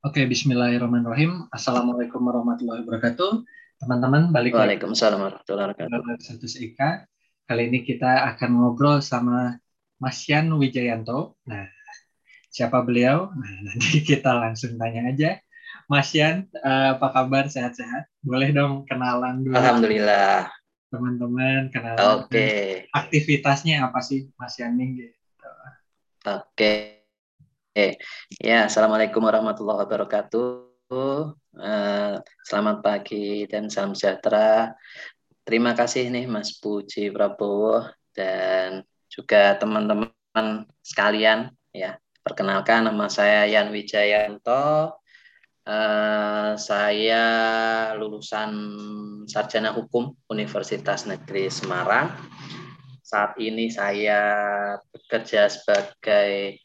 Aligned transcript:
Oke, 0.00 0.24
bismillahirrahmanirrahim. 0.24 1.52
Assalamualaikum 1.52 2.24
warahmatullahi 2.24 2.88
wabarakatuh. 2.88 3.44
Teman-teman, 3.84 4.32
balik 4.32 4.56
lagi. 4.56 4.80
Waalaikumsalam 4.80 5.20
warahmatullahi 5.20 5.76
wabarakatuh. 5.76 6.48
Eka. 6.56 7.04
Kali 7.44 7.68
ini 7.68 7.84
kita 7.84 8.24
akan 8.32 8.64
ngobrol 8.64 9.04
sama 9.04 9.60
Mas 10.00 10.24
Yan 10.24 10.48
Wijayanto. 10.56 11.36
Nah, 11.44 11.68
siapa 12.48 12.80
beliau? 12.80 13.28
Nah, 13.28 13.52
nanti 13.60 14.00
kita 14.08 14.32
langsung 14.32 14.80
tanya 14.80 15.12
aja. 15.12 15.36
Mas 15.84 16.16
Yan, 16.16 16.48
eh, 16.48 16.96
apa 16.96 17.12
kabar? 17.12 17.52
Sehat-sehat? 17.52 18.08
Boleh 18.24 18.56
dong 18.56 18.88
kenalan 18.88 19.44
dulu. 19.44 19.52
Alhamdulillah. 19.52 20.48
Teman-teman, 20.88 21.68
kenalan. 21.76 22.24
Oke. 22.24 22.32
Okay. 22.32 22.64
Aktivitasnya 22.96 23.84
apa 23.84 24.00
sih, 24.00 24.32
Mas 24.40 24.56
Yan? 24.64 24.80
Gitu. 24.80 25.12
Oke. 26.24 26.40
Okay. 26.56 26.99
Oke, 27.70 28.02
ya 28.42 28.66
assalamualaikum 28.66 29.22
warahmatullahi 29.22 29.86
wabarakatuh. 29.86 30.50
Uh, 31.54 32.18
selamat 32.42 32.82
pagi 32.82 33.46
dan 33.46 33.70
salam 33.70 33.94
sejahtera. 33.94 34.74
Terima 35.46 35.78
kasih 35.78 36.10
nih 36.10 36.26
Mas 36.26 36.58
Puji 36.58 37.14
Prabowo 37.14 37.86
dan 38.10 38.82
juga 39.06 39.54
teman-teman 39.54 40.66
sekalian 40.82 41.54
ya. 41.70 41.94
Perkenalkan 42.26 42.90
nama 42.90 43.06
saya 43.06 43.46
Yan 43.46 43.70
Wijayanto. 43.70 44.98
Uh, 45.62 46.58
saya 46.58 47.22
lulusan 47.94 48.50
sarjana 49.30 49.70
hukum 49.70 50.18
Universitas 50.26 51.06
Negeri 51.06 51.46
Semarang. 51.46 52.18
Saat 53.06 53.38
ini 53.38 53.70
saya 53.70 54.18
bekerja 54.90 55.46
sebagai 55.46 56.58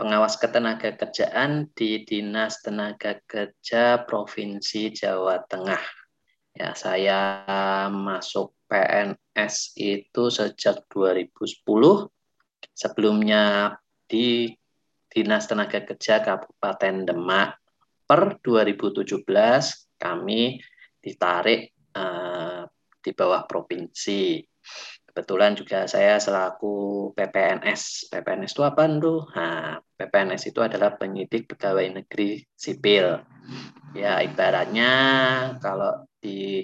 pengawas 0.00 0.40
ketenaga 0.40 0.96
kerjaan 0.96 1.68
di 1.76 2.08
Dinas 2.08 2.64
Tenaga 2.64 3.20
Kerja 3.28 4.00
Provinsi 4.08 4.96
Jawa 4.96 5.44
Tengah. 5.44 5.84
Ya, 6.56 6.72
saya 6.72 7.20
masuk 7.92 8.56
PNS 8.64 9.76
itu 9.76 10.32
sejak 10.32 10.88
2010. 10.88 11.52
Sebelumnya 12.72 13.76
di 14.08 14.48
Dinas 15.12 15.44
Tenaga 15.44 15.84
Kerja 15.84 16.24
Kabupaten 16.24 17.04
Demak. 17.04 17.60
Per 18.08 18.40
2017 18.40 19.20
kami 20.00 20.56
ditarik 20.96 21.76
uh, 21.92 22.64
di 23.04 23.10
bawah 23.12 23.44
provinsi. 23.44 24.40
Kebetulan 25.10 25.58
juga 25.58 25.90
saya 25.90 26.22
selaku 26.22 27.10
PPNS. 27.18 28.14
PPNS 28.14 28.54
itu 28.54 28.62
apa, 28.62 28.86
Ndu? 28.86 29.26
Nah, 29.34 29.82
PPNS 29.98 30.54
itu 30.54 30.62
adalah 30.62 30.94
penyidik 30.94 31.50
pegawai 31.50 31.98
negeri 31.98 32.46
sipil. 32.54 33.18
Ya, 33.98 34.22
ibaratnya 34.22 34.92
kalau 35.58 36.06
di 36.22 36.62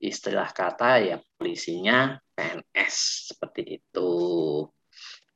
istilah 0.00 0.48
kata 0.56 1.04
ya 1.04 1.20
polisinya 1.36 2.16
PNS 2.32 3.28
seperti 3.36 3.76
itu. 3.76 4.12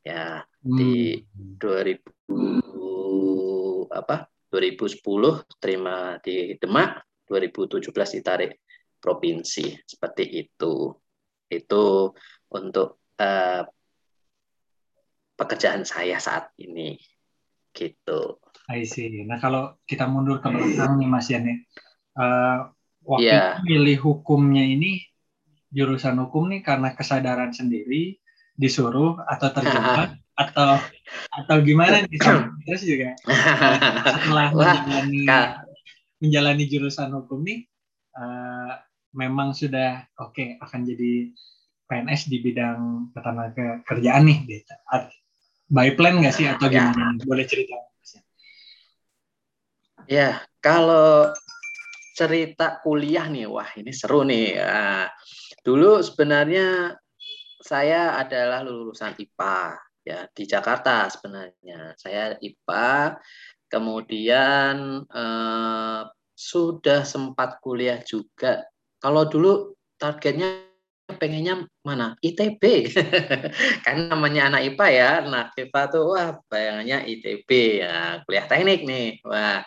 Ya, 0.00 0.40
hmm. 0.64 0.76
di 0.80 1.20
2000 1.60 3.92
apa? 3.92 4.32
2010 4.48 5.44
terima 5.60 6.16
di 6.24 6.56
Demak, 6.56 7.04
2017 7.28 8.16
ditarik 8.16 8.64
provinsi 8.96 9.76
seperti 9.84 10.48
itu. 10.48 10.88
Itu 11.46 12.10
untuk 12.52 13.02
uh, 13.18 13.62
pekerjaan 15.36 15.84
saya 15.84 16.16
saat 16.20 16.52
ini 16.60 16.96
gitu. 17.76 18.40
I 18.66 18.82
see. 18.88 19.22
Nah 19.22 19.38
kalau 19.38 19.78
kita 19.86 20.08
mundur 20.08 20.42
ke 20.42 20.48
belakang 20.48 20.98
nih 20.98 21.08
Mas 21.08 21.28
Yani, 21.30 21.62
uh, 22.18 22.72
waktu 23.06 23.30
yeah. 23.30 23.62
milih 23.62 24.02
hukumnya 24.02 24.66
ini 24.66 25.06
jurusan 25.70 26.18
hukum 26.26 26.50
nih 26.50 26.64
karena 26.66 26.96
kesadaran 26.96 27.54
sendiri 27.54 28.18
disuruh 28.56 29.20
atau 29.28 29.48
terjebak 29.52 30.16
atau 30.42 30.80
atau 31.32 31.56
gimana 31.64 32.04
nih 32.04 32.18
terus 32.68 32.82
juga 32.84 33.16
setelah 34.04 34.52
menjalani 34.52 35.24
menjalani 36.20 36.64
jurusan 36.68 37.12
hukum 37.12 37.44
nih 37.44 37.68
uh, 38.16 38.72
memang 39.16 39.52
sudah 39.56 40.04
oke 40.20 40.36
okay, 40.36 40.48
akan 40.60 40.84
jadi 40.84 41.32
PNS 41.86 42.28
di 42.28 42.42
bidang 42.42 43.10
ketenaga 43.14 43.80
kerjaan 43.86 44.26
nih. 44.26 44.38
By 45.66 45.94
plan 45.98 46.22
nggak 46.22 46.34
sih 46.34 46.46
atau 46.46 46.70
ya. 46.70 46.94
gimana? 46.94 47.14
Ya. 47.18 47.24
Boleh 47.26 47.46
cerita? 47.46 47.74
Ya, 50.06 50.30
kalau 50.62 51.34
cerita 52.14 52.78
kuliah 52.86 53.26
nih, 53.26 53.50
wah 53.50 53.66
ini 53.74 53.90
seru 53.90 54.22
nih. 54.22 54.54
Ya. 54.54 55.10
Dulu 55.66 55.98
sebenarnya 56.02 56.94
saya 57.58 58.14
adalah 58.14 58.62
lulusan 58.62 59.18
IPA 59.18 59.58
ya 60.06 60.18
di 60.30 60.46
Jakarta 60.46 61.10
sebenarnya. 61.10 61.98
Saya 61.98 62.38
IPA, 62.38 63.18
kemudian 63.66 65.02
eh, 65.10 66.02
sudah 66.36 67.02
sempat 67.02 67.58
kuliah 67.58 67.98
juga. 68.06 68.62
Kalau 69.02 69.26
dulu 69.26 69.74
targetnya 69.98 70.65
pengennya 71.14 71.70
mana? 71.86 72.18
ITB 72.18 72.90
kan 73.86 73.96
namanya 74.10 74.50
anak 74.50 74.74
IPA 74.74 74.86
ya. 74.90 75.10
Anak 75.22 75.46
IPA 75.54 75.82
tuh 75.94 76.04
wah 76.10 76.34
bayangannya 76.50 77.06
ITB 77.06 77.50
ya 77.82 78.26
kuliah 78.26 78.46
teknik 78.50 78.82
nih. 78.82 79.22
Wah 79.22 79.62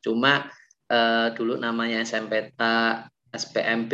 cuma 0.00 0.46
eh, 0.86 1.26
dulu 1.34 1.58
namanya 1.58 2.06
SMPT 2.06 2.60
SPMB 3.34 3.92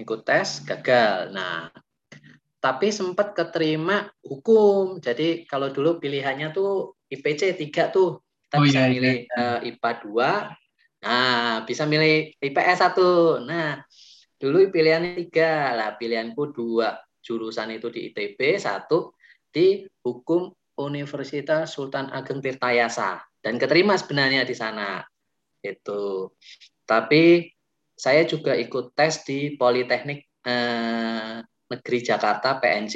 ikut 0.00 0.20
tes 0.24 0.64
gagal. 0.64 1.36
Nah 1.36 1.68
tapi 2.60 2.88
sempat 2.88 3.36
keterima 3.36 4.08
hukum. 4.24 4.98
Jadi 5.04 5.44
kalau 5.44 5.68
dulu 5.68 6.00
pilihannya 6.00 6.56
tuh 6.56 6.96
IPC 7.12 7.60
3 7.60 7.92
tuh. 7.92 8.24
Kita 8.46 8.56
oh, 8.58 8.64
bisa 8.64 8.86
iya, 8.86 8.90
milih 8.94 9.16
iya. 9.26 9.58
Uh, 9.58 9.58
IPA 9.74 9.90
2 10.06 10.66
nah 11.06 11.62
bisa 11.68 11.84
milih 11.84 12.34
IPS 12.40 12.78
1 12.96 13.46
nah 13.46 13.78
Dulu 14.36 14.68
pilihannya 14.68 15.16
tiga, 15.26 15.72
lah 15.72 15.96
pilihanku 15.96 16.52
dua 16.52 17.00
jurusan 17.24 17.72
itu 17.72 17.88
di 17.88 18.12
ITB, 18.12 18.60
satu 18.60 19.16
di 19.48 19.88
Hukum 20.04 20.52
Universitas 20.76 21.72
Sultan 21.72 22.12
Ageng 22.12 22.44
Tirtayasa 22.44 23.24
dan 23.40 23.56
keterima 23.56 23.96
sebenarnya 23.96 24.44
di 24.44 24.52
sana. 24.52 25.00
Itu. 25.64 26.36
Tapi 26.84 27.48
saya 27.96 28.28
juga 28.28 28.52
ikut 28.52 28.92
tes 28.92 29.24
di 29.24 29.56
Politeknik 29.56 30.44
eh, 30.44 31.40
Negeri 31.42 31.98
Jakarta 32.04 32.60
PNJ 32.60 32.94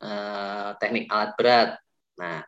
eh, 0.00 0.70
Teknik 0.80 1.06
Alat 1.12 1.32
Berat. 1.36 1.70
Nah, 2.16 2.40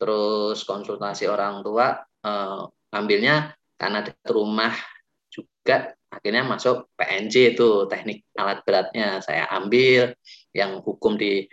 terus 0.00 0.64
konsultasi 0.64 1.28
orang 1.28 1.60
tua 1.60 1.92
eh, 2.00 2.62
ambilnya 2.96 3.52
karena 3.76 4.00
dekat 4.00 4.32
rumah 4.32 4.72
juga 5.28 5.92
akhirnya 6.10 6.42
masuk 6.46 6.90
PNJ 6.94 7.56
itu 7.56 7.86
teknik 7.90 8.24
alat 8.38 8.62
beratnya. 8.62 9.20
Saya 9.20 9.50
ambil 9.52 10.14
yang 10.54 10.80
hukum 10.80 11.18
di 11.18 11.44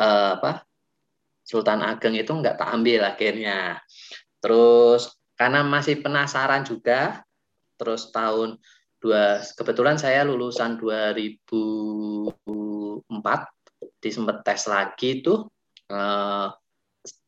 uh, 0.00 0.38
apa 0.40 0.64
Sultan 1.44 1.80
Ageng 1.80 2.16
itu 2.16 2.28
nggak 2.28 2.60
tak 2.60 2.70
ambil 2.72 3.08
akhirnya. 3.08 3.80
Terus 4.42 5.16
karena 5.38 5.62
masih 5.64 6.02
penasaran 6.02 6.66
juga 6.66 7.22
terus 7.78 8.10
tahun 8.10 8.58
dua 8.98 9.38
kebetulan 9.54 9.94
saya 9.94 10.26
lulusan 10.26 10.74
2004 10.82 12.42
di 14.02 14.10
sempat 14.10 14.42
tes 14.42 14.66
lagi 14.66 15.22
tuh 15.22 15.46
uh, 15.94 16.50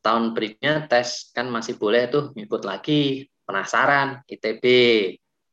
tahun 0.02 0.34
berikutnya 0.34 0.90
tes 0.90 1.30
kan 1.30 1.46
masih 1.46 1.78
boleh 1.78 2.10
tuh 2.10 2.34
ngikut 2.34 2.62
lagi. 2.66 3.24
Penasaran 3.46 4.22
ITB 4.30 4.62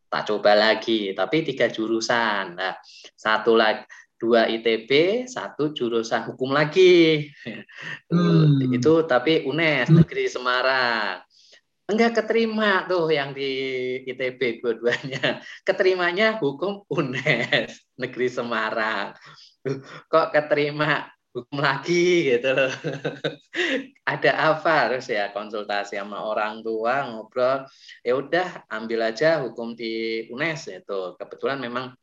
tak 0.08 0.24
coba 0.32 0.56
lagi 0.56 1.12
tapi 1.12 1.44
tiga 1.44 1.68
jurusan. 1.72 2.56
Nah 2.56 2.76
satu 3.16 3.56
lagi 3.56 3.84
dua 4.18 4.50
ITB 4.50 5.24
satu 5.30 5.72
jurusan 5.72 6.34
hukum 6.34 6.52
lagi. 6.52 7.28
Hmm. 8.08 8.72
itu 8.72 9.04
tapi 9.04 9.44
UNES 9.44 9.92
negeri 9.92 10.32
Semarang. 10.32 11.20
Enggak 11.88 12.20
keterima 12.20 12.84
tuh 12.84 13.08
yang 13.12 13.32
di 13.32 13.52
ITB 14.04 14.60
dua-duanya. 14.60 15.40
Keterimanya 15.68 16.36
hukum 16.40 16.84
UNES 16.88 17.80
negeri 18.02 18.28
Semarang. 18.28 19.16
Kok 20.12 20.28
keterima 20.36 21.08
hukum 21.36 21.58
lagi 21.60 22.34
gitu 22.34 22.50
loh. 22.58 22.72
Ada 24.12 24.32
apa 24.54 24.72
harus 24.88 25.06
ya 25.12 25.30
konsultasi 25.36 26.00
sama 26.00 26.24
orang 26.24 26.64
tua 26.66 27.08
ngobrol. 27.10 27.68
Ya 28.02 28.14
udah 28.16 28.48
ambil 28.72 29.00
aja 29.10 29.44
hukum 29.44 29.76
di 29.78 30.26
UNES 30.34 30.84
itu. 30.84 31.00
Kebetulan 31.20 31.60
memang 31.62 31.94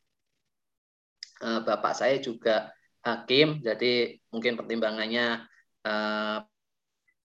eh, 1.43 1.59
bapak 1.67 1.93
saya 1.97 2.15
juga 2.21 2.71
hakim, 3.05 3.61
jadi 3.61 4.17
mungkin 4.33 4.53
pertimbangannya 4.59 5.45
eh, 5.85 6.37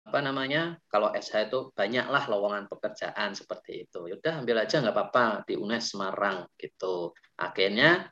apa 0.01 0.19
namanya 0.25 0.81
kalau 0.89 1.13
SH 1.13 1.53
itu 1.53 1.69
banyaklah 1.77 2.25
lowongan 2.25 2.65
pekerjaan 2.71 3.37
seperti 3.37 3.85
itu. 3.85 4.09
Yaudah 4.09 4.41
ambil 4.41 4.65
aja 4.65 4.81
nggak 4.81 4.95
apa-apa 4.97 5.45
di 5.45 5.53
UNES 5.55 5.93
Semarang 5.93 6.49
gitu. 6.57 7.13
Akhirnya 7.37 8.09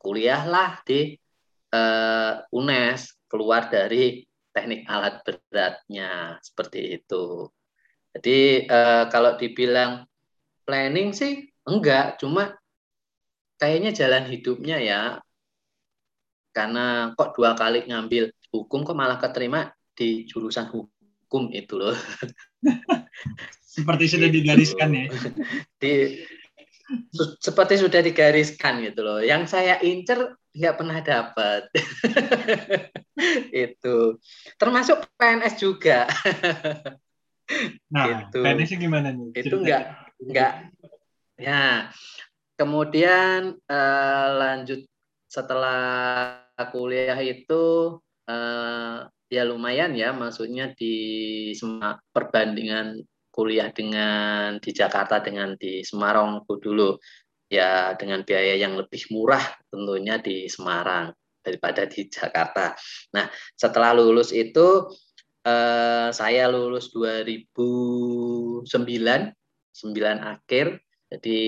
kuliahlah 0.00 0.80
di 0.88 1.12
uh, 1.76 2.32
UNES 2.48 3.28
keluar 3.28 3.68
dari 3.68 4.24
teknik 4.56 4.88
alat 4.88 5.20
beratnya 5.20 6.40
seperti 6.40 6.96
itu. 6.96 7.52
Jadi 8.16 8.64
uh, 8.64 9.12
kalau 9.12 9.36
dibilang 9.36 10.08
planning 10.64 11.12
sih 11.12 11.52
enggak, 11.68 12.16
cuma 12.16 12.56
kayaknya 13.60 13.92
jalan 13.92 14.24
hidupnya 14.24 14.80
ya. 14.80 15.02
Karena 16.56 17.12
kok 17.12 17.36
dua 17.36 17.52
kali 17.52 17.84
ngambil 17.84 18.32
hukum 18.48 18.80
kok 18.88 18.96
malah 18.96 19.20
keterima 19.20 19.68
di 19.92 20.24
jurusan 20.24 20.72
hukum 20.72 20.96
hukum 21.26 21.50
itu 21.50 21.74
loh. 21.74 21.90
seperti 23.74 24.04
sudah 24.06 24.30
digariskan 24.30 24.88
ya. 24.94 25.04
Di, 25.82 25.92
seperti 27.42 27.82
sudah 27.82 27.98
digariskan 27.98 28.86
gitu 28.86 29.02
loh. 29.02 29.18
Yang 29.18 29.50
saya 29.50 29.82
incer 29.82 30.38
nggak 30.56 30.76
pernah 30.80 30.98
dapat. 31.04 31.62
itu. 33.68 34.16
Termasuk 34.56 35.04
PNS 35.20 35.54
juga. 35.60 36.08
nah, 37.92 38.04
gitu. 38.24 38.40
PNS 38.40 38.70
gimana 38.80 39.12
nih? 39.12 39.30
Itu 39.36 39.60
nggak 39.60 39.82
nggak 40.32 40.52
ya. 41.36 41.92
Kemudian 42.56 43.52
uh, 43.68 44.28
lanjut 44.40 44.88
setelah 45.28 46.40
kuliah 46.72 47.20
itu 47.20 47.96
uh, 48.24 48.98
ya 49.28 49.42
lumayan 49.44 49.92
ya 49.92 50.16
maksudnya 50.16 50.72
di 50.72 51.52
perbandingan 52.14 53.04
kuliah 53.28 53.68
dengan 53.68 54.56
di 54.56 54.70
Jakarta 54.72 55.20
dengan 55.20 55.52
di 55.60 55.84
Semarang 55.84 56.40
dulu 56.48 56.96
ya 57.46 57.94
dengan 57.94 58.26
biaya 58.26 58.58
yang 58.58 58.74
lebih 58.74 59.06
murah 59.14 59.42
tentunya 59.70 60.18
di 60.18 60.50
Semarang 60.50 61.14
daripada 61.42 61.86
di 61.86 62.10
Jakarta. 62.10 62.74
Nah, 63.14 63.30
setelah 63.54 63.94
lulus 63.94 64.34
itu 64.34 64.90
eh, 65.46 66.10
saya 66.10 66.50
lulus 66.50 66.90
2009 66.90 68.66
9 68.66 68.66
akhir. 70.18 70.66
Jadi 71.06 71.40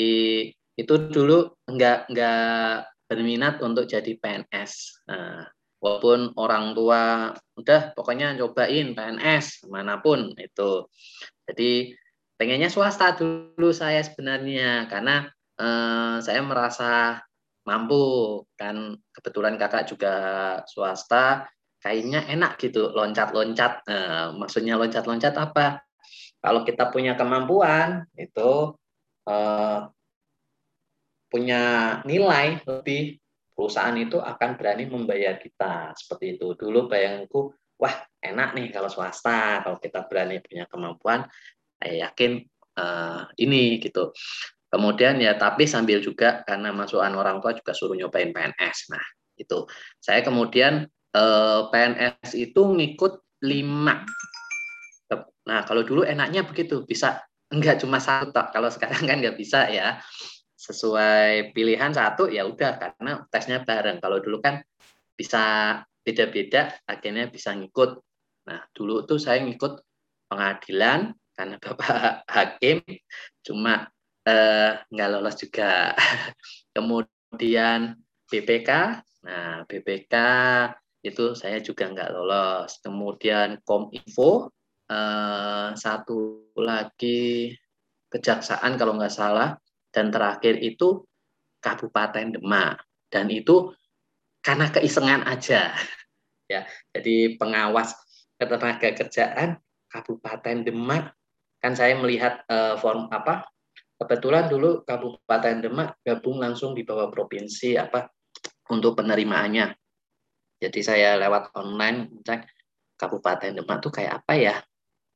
itu 0.78 0.94
dulu 1.10 1.50
enggak 1.66 2.06
enggak 2.06 2.86
berminat 3.10 3.58
untuk 3.64 3.90
jadi 3.90 4.14
PNS. 4.14 5.02
Nah, 5.10 5.42
walaupun 5.82 6.34
orang 6.38 6.74
tua 6.74 7.34
udah 7.58 7.80
pokoknya 7.94 8.34
cobain 8.38 8.94
PNS 8.98 9.70
mana 9.70 10.02
pun 10.02 10.34
itu 10.34 10.86
jadi 11.46 11.94
pengennya 12.34 12.70
swasta 12.70 13.14
dulu 13.14 13.70
saya 13.70 14.02
sebenarnya 14.02 14.90
karena 14.90 15.30
eh, 15.58 16.16
saya 16.22 16.40
merasa 16.46 17.20
mampu 17.66 18.00
kan 18.56 18.96
kebetulan 19.12 19.60
kakak 19.60 19.90
juga 19.90 20.14
swasta 20.64 21.50
kayaknya 21.78 22.24
enak 22.30 22.56
gitu 22.62 22.94
loncat-loncat 22.94 23.84
eh, 23.86 24.26
maksudnya 24.34 24.80
loncat-loncat 24.80 25.34
apa 25.36 25.84
kalau 26.38 26.62
kita 26.62 26.88
punya 26.88 27.18
kemampuan 27.18 28.06
itu 28.16 28.78
eh, 29.28 29.80
punya 31.28 31.62
nilai 32.08 32.64
lebih 32.64 33.20
perusahaan 33.58 33.98
itu 33.98 34.22
akan 34.22 34.54
berani 34.54 34.86
membayar 34.86 35.34
kita 35.36 35.92
seperti 35.98 36.38
itu. 36.38 36.54
Dulu 36.54 36.86
bayangku, 36.86 37.52
wah 37.74 38.06
enak 38.22 38.54
nih 38.54 38.70
kalau 38.70 38.86
swasta, 38.86 39.66
kalau 39.66 39.82
kita 39.82 40.06
berani 40.06 40.38
punya 40.38 40.64
kemampuan, 40.70 41.26
saya 41.74 42.06
yakin 42.06 42.46
uh, 42.78 43.26
ini 43.34 43.82
gitu. 43.82 44.14
Kemudian 44.68 45.16
ya 45.16 45.32
tapi 45.40 45.64
sambil 45.64 46.04
juga 46.04 46.44
karena 46.44 46.68
masukan 46.76 47.16
orang 47.16 47.40
tua 47.40 47.56
juga 47.56 47.72
suruh 47.72 47.96
nyobain 47.96 48.32
PNS. 48.36 48.92
Nah 48.92 49.04
itu 49.40 49.64
saya 49.96 50.20
kemudian 50.20 50.84
eh, 51.16 51.60
PNS 51.72 52.36
itu 52.36 52.60
ngikut 52.60 53.42
lima. 53.48 54.04
Nah 55.48 55.64
kalau 55.64 55.80
dulu 55.80 56.04
enaknya 56.04 56.44
begitu 56.44 56.84
bisa 56.84 57.24
enggak 57.48 57.80
cuma 57.80 57.96
satu 57.96 58.28
tak 58.28 58.52
kalau 58.52 58.68
sekarang 58.68 59.08
kan 59.08 59.16
nggak 59.24 59.40
bisa 59.40 59.72
ya 59.72 59.96
sesuai 60.58 61.56
pilihan 61.56 61.94
satu 61.94 62.28
ya 62.28 62.44
udah 62.44 62.76
karena 62.76 63.24
tesnya 63.32 63.64
bareng. 63.64 64.04
Kalau 64.04 64.20
dulu 64.20 64.44
kan 64.44 64.60
bisa 65.16 65.74
beda-beda, 66.04 66.76
akhirnya 66.84 67.32
bisa 67.32 67.56
ngikut. 67.56 68.04
Nah 68.50 68.68
dulu 68.76 69.08
tuh 69.08 69.16
saya 69.16 69.40
ngikut 69.46 69.80
pengadilan 70.28 71.16
karena 71.32 71.56
bapak 71.64 72.26
hakim, 72.26 72.82
cuma 73.46 73.88
eh, 74.28 74.70
nggak 74.92 75.08
lolos 75.08 75.36
juga. 75.40 75.96
Kemudian 76.76 77.96
BPK, 78.28 78.70
nah 79.24 79.64
BPK 79.64 80.14
itu 81.00 81.32
saya 81.32 81.58
juga 81.64 81.88
nggak 81.88 82.12
lolos. 82.12 82.70
Kemudian 82.84 83.64
Kominfo, 83.64 84.52
eh, 84.88 85.68
satu 85.72 86.52
lagi 86.60 87.52
kejaksaan 88.12 88.76
kalau 88.76 89.00
nggak 89.00 89.14
salah. 89.14 89.56
Dan 89.88 90.12
terakhir 90.12 90.60
itu 90.60 91.00
Kabupaten 91.64 92.36
Demak. 92.36 92.84
Dan 93.08 93.32
itu 93.32 93.72
karena 94.44 94.68
keisengan 94.68 95.24
aja. 95.24 95.72
Ya 96.48 96.64
jadi 96.96 97.36
pengawas 97.36 97.92
ketenaga 98.40 98.96
kerjaan 98.96 99.60
Kabupaten 99.92 100.64
Demak. 100.64 101.12
Kan 101.60 101.76
saya 101.76 101.92
melihat 102.00 102.40
uh, 102.48 102.80
form 102.80 103.12
apa 103.12 103.44
kebetulan 103.98 104.46
dulu 104.46 104.86
Kabupaten 104.86 105.58
Demak 105.58 105.98
gabung 106.06 106.38
langsung 106.38 106.72
di 106.72 106.86
bawah 106.86 107.10
provinsi 107.10 107.74
apa 107.74 108.06
untuk 108.70 108.94
penerimaannya. 108.94 109.74
Jadi 110.58 110.80
saya 110.82 111.18
lewat 111.18 111.54
online 111.58 112.22
cek 112.22 112.46
Kabupaten 112.94 113.58
Demak 113.58 113.82
tuh 113.82 113.90
kayak 113.90 114.22
apa 114.22 114.32
ya? 114.38 114.54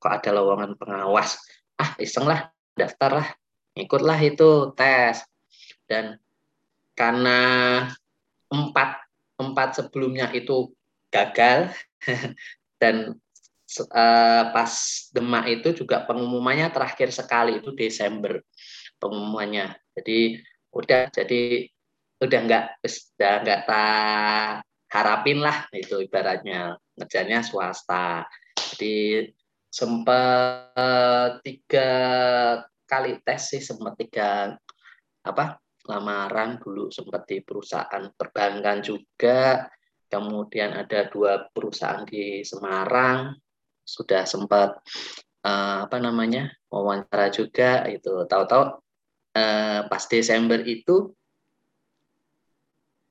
Kok 0.03 0.13
ada 0.13 0.31
lowongan 0.35 0.75
pengawas? 0.75 1.39
Ah 1.79 1.95
iseng 2.03 2.27
lah 2.27 2.51
daftar 2.75 3.23
lah 3.23 3.29
ikutlah 3.79 4.19
itu 4.21 4.75
tes. 4.75 5.23
Dan 5.87 6.19
karena 6.93 7.39
empat 8.53 8.91
empat 9.41 9.69
sebelumnya 9.81 10.29
itu 10.37 10.71
gagal 11.09 11.73
dan 12.81 13.17
uh, 13.93 14.45
pas 14.53 14.73
Demak 15.13 15.45
itu 15.49 15.85
juga 15.85 16.05
pengumumannya 16.05 16.69
terakhir 16.73 17.13
sekali 17.13 17.61
itu 17.61 17.73
Desember 17.73 18.41
pengumumannya. 19.03 19.75
Jadi 19.99 20.39
udah 20.71 21.11
jadi 21.11 21.67
udah 22.23 22.41
nggak 22.47 22.65
udah 22.87 23.35
nggak 23.43 23.61
tak 23.67 24.63
harapin 24.95 25.43
lah 25.43 25.67
itu 25.75 26.07
ibaratnya. 26.07 26.79
Ngerjanya 26.95 27.43
swasta. 27.43 28.31
Jadi 28.55 29.27
sempat 29.67 31.43
tiga 31.43 31.91
kali 32.87 33.19
tes 33.27 33.57
sih 33.57 33.63
sempat 33.65 33.99
tiga 33.99 34.55
apa 35.25 35.59
lamaran 35.89 36.63
dulu 36.63 36.93
sempat 36.95 37.27
di 37.27 37.43
perusahaan 37.43 38.07
perbankan 38.15 38.79
juga. 38.87 39.67
Kemudian 40.13 40.77
ada 40.77 41.09
dua 41.09 41.49
perusahaan 41.49 42.05
di 42.05 42.45
Semarang 42.45 43.33
sudah 43.81 44.29
sempat 44.29 44.77
uh, 45.41 45.89
apa 45.89 45.97
namanya 45.99 46.53
wawancara 46.69 47.33
juga 47.33 47.89
itu 47.89 48.29
tahu-tahu 48.29 48.77
uh, 49.37 49.89
pas 49.89 50.05
Desember 50.09 50.61
itu 50.65 51.13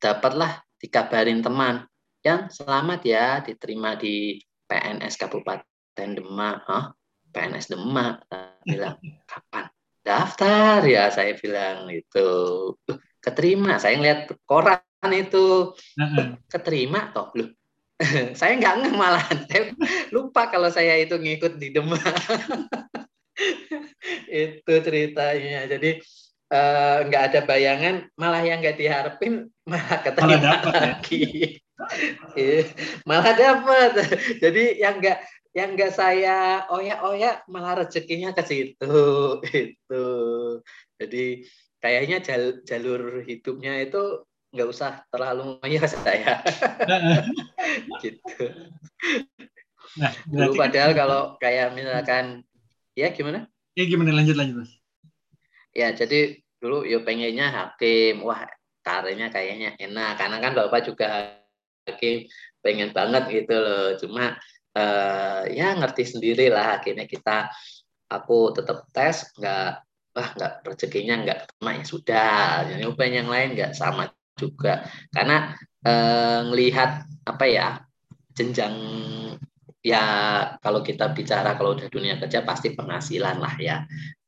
dapatlah 0.02 0.66
dikabarin 0.82 1.46
teman 1.46 1.86
yang 2.26 2.50
selamat 2.50 3.02
ya 3.06 3.26
diterima 3.42 3.98
di 3.98 4.38
PNS 4.66 5.18
Kabupaten 5.18 6.10
Demak. 6.18 6.58
Huh? 6.66 6.86
PNS 7.32 7.70
Demak 7.70 8.26
bilang 8.66 8.98
kapan 9.26 9.66
daftar? 10.02 10.82
Ya 10.86 11.10
saya 11.14 11.38
bilang 11.38 11.90
itu 11.90 12.30
keterima? 13.22 13.78
Saya 13.78 13.98
ngeliat 13.98 14.30
koran 14.46 14.82
itu. 15.14 15.74
Keterima 16.50 17.14
toh? 17.14 17.30
Lu 17.38 17.46
saya 18.40 18.58
nggak 18.58 18.76
ngeh 18.82 18.94
malahan. 18.98 19.38
Saya 19.46 19.64
lupa 20.10 20.50
kalau 20.50 20.74
saya 20.74 20.98
itu 20.98 21.18
ngikut 21.18 21.62
di 21.62 21.70
Demak 21.74 22.02
itu 24.44 24.74
ceritanya. 24.84 25.68
Jadi 25.70 26.02
eh, 26.52 26.98
nggak 27.08 27.24
uh, 27.24 27.28
ada 27.32 27.40
bayangan 27.48 27.96
malah 28.20 28.44
yang 28.44 28.60
nggak 28.60 28.78
diharapin 28.78 29.48
malah 29.64 29.98
dapet, 30.04 30.24
ya? 30.28 30.40
lagi. 30.72 31.26
Ya? 32.38 32.62
malah 33.10 33.34
dapat 33.34 33.92
jadi 34.38 34.78
yang 34.78 35.02
nggak 35.02 35.18
yang 35.52 35.76
enggak 35.76 35.92
saya 35.92 36.64
oyak-oyak 36.72 37.44
malah 37.52 37.84
rezekinya 37.84 38.32
ke 38.32 38.44
situ. 38.48 38.96
Itu. 39.44 40.06
Jadi 40.96 41.44
kayaknya 41.84 42.24
jalur 42.64 43.26
hidupnya 43.28 43.84
itu 43.84 44.24
nggak 44.52 44.68
usah 44.68 45.04
terlalu 45.12 45.60
ngoyak 45.60 45.88
saya. 45.92 46.44
Gitu. 48.04 48.46
Nah, 50.00 50.12
dulu 50.24 50.56
padahal 50.56 50.92
kalau 50.96 51.22
kayak 51.36 51.76
misalkan 51.76 52.48
ya 52.96 53.12
gimana? 53.12 53.48
Ya 53.78 53.84
gimana? 53.88 54.12
Lanjut 54.12 54.36
lanjut 54.36 54.66
mas. 54.66 54.72
Ya 55.72 55.96
jadi 55.96 56.44
dulu 56.60 56.84
ya 56.84 57.00
pengennya 57.02 57.48
hakim, 57.50 58.22
wah 58.28 58.44
karirnya 58.84 59.32
kayaknya 59.32 59.80
enak. 59.80 60.20
Karena 60.20 60.38
kan 60.44 60.52
bapak 60.54 60.82
juga 60.86 61.06
hakim. 61.88 62.28
Pengen 62.62 62.92
banget 62.94 63.24
gitu 63.32 63.56
loh. 63.56 63.98
Cuma 63.98 64.38
uh, 64.78 65.42
ya 65.50 65.74
ngerti 65.80 66.04
sendiri 66.06 66.52
lah 66.52 66.80
akhirnya 66.80 67.08
kita. 67.08 67.50
Aku 68.12 68.52
tetap 68.52 68.92
tes 68.92 69.32
nggak 69.40 69.70
wah 70.12 70.30
nggak 70.36 70.54
rezekinya 70.68 71.16
nggak 71.24 71.40
kena. 71.48 71.72
Ya 71.80 71.84
sudah. 71.88 72.44
Jadi 72.68 72.84
upaya 72.84 73.24
yang 73.24 73.32
lain 73.32 73.56
nggak 73.56 73.72
sama 73.72 74.12
juga. 74.36 74.84
Karena 75.16 75.56
uh, 75.88 76.52
ngelihat 76.52 77.08
apa 77.24 77.46
ya 77.48 77.68
jenjang 78.36 78.76
ya 79.82 80.04
kalau 80.62 80.86
kita 80.86 81.10
bicara 81.12 81.58
kalau 81.58 81.74
udah 81.74 81.90
dunia 81.90 82.22
kerja 82.22 82.46
pasti 82.46 82.74
penghasilan 82.78 83.38
lah 83.42 83.56
ya. 83.58 83.78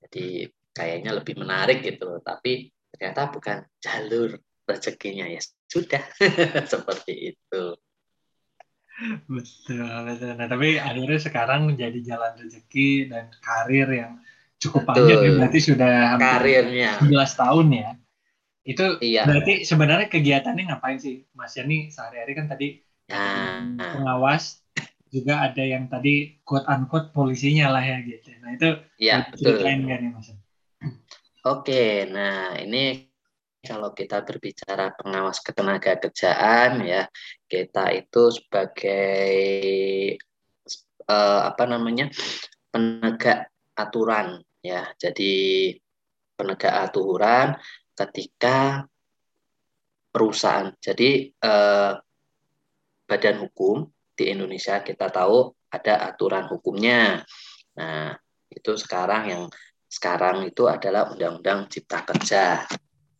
Jadi 0.03 0.49
kayaknya 0.73 1.13
lebih 1.13 1.37
menarik 1.37 1.85
gitu 1.85 2.17
Tapi 2.21 2.73
ternyata 2.93 3.29
bukan 3.29 3.65
jalur 3.77 4.37
rezekinya 4.65 5.29
ya 5.29 5.41
sudah 5.69 6.03
seperti 6.73 7.33
itu. 7.33 7.63
Betul, 9.25 9.89
betul. 10.05 10.31
Nah, 10.37 10.45
tapi 10.45 10.77
akhirnya 10.77 11.19
sekarang 11.19 11.65
menjadi 11.65 12.13
jalan 12.13 12.37
rezeki 12.37 13.09
dan 13.09 13.33
karir 13.41 13.89
yang 13.89 14.21
cukup 14.61 14.85
panjang 14.85 15.19
ya, 15.19 15.31
berarti 15.33 15.59
sudah 15.59 15.93
karirnya 16.21 16.89
11 17.01 17.41
tahun 17.41 17.67
ya. 17.73 17.91
Itu 18.63 18.85
iya. 19.03 19.27
berarti 19.27 19.67
sebenarnya 19.67 20.07
kegiatannya 20.07 20.63
ngapain 20.71 21.01
sih 21.01 21.25
Mas 21.35 21.51
Yani 21.57 21.91
sehari-hari 21.91 22.31
kan 22.37 22.45
tadi 22.47 22.79
nah. 23.11 23.75
pengawas 23.75 24.63
juga 25.13 25.45
ada 25.45 25.61
yang 25.61 25.85
tadi 25.85 26.41
quote 26.41 26.65
unquote 26.65 27.13
polisinya 27.13 27.69
lah 27.69 27.85
ya 27.85 28.01
gitu. 28.01 28.33
Nah 28.41 28.57
itu 28.57 28.69
ya, 28.97 29.29
ceritain 29.37 29.85
kan 29.85 29.99
nih 30.01 30.09
mas? 30.09 30.33
Oke, 31.45 32.09
nah 32.09 32.57
ini 32.57 33.05
kalau 33.61 33.93
kita 33.93 34.25
berbicara 34.25 34.91
pengawas 34.97 35.39
ketenaga 35.39 36.01
kerjaan 36.01 36.81
ya 36.83 37.05
kita 37.45 37.93
itu 37.93 38.23
sebagai 38.33 39.29
uh, 41.05 41.41
apa 41.45 41.63
namanya 41.69 42.09
penegak 42.73 43.53
aturan 43.77 44.41
ya. 44.65 44.89
Jadi 44.97 45.69
penegak 46.33 46.89
aturan 46.89 47.53
ketika 47.93 48.89
perusahaan. 50.09 50.73
Jadi 50.81 51.29
uh, 51.45 52.01
badan 53.05 53.45
hukum 53.45 53.93
di 54.13 54.29
Indonesia 54.29 54.81
kita 54.85 55.09
tahu 55.09 55.51
ada 55.73 56.13
aturan 56.13 56.45
hukumnya. 56.49 57.21
Nah, 57.77 58.13
itu 58.49 58.77
sekarang 58.77 59.23
yang 59.29 59.43
sekarang 59.89 60.45
itu 60.45 60.65
adalah 60.69 61.09
Undang-Undang 61.13 61.69
Cipta 61.69 62.05
Kerja 62.05 62.65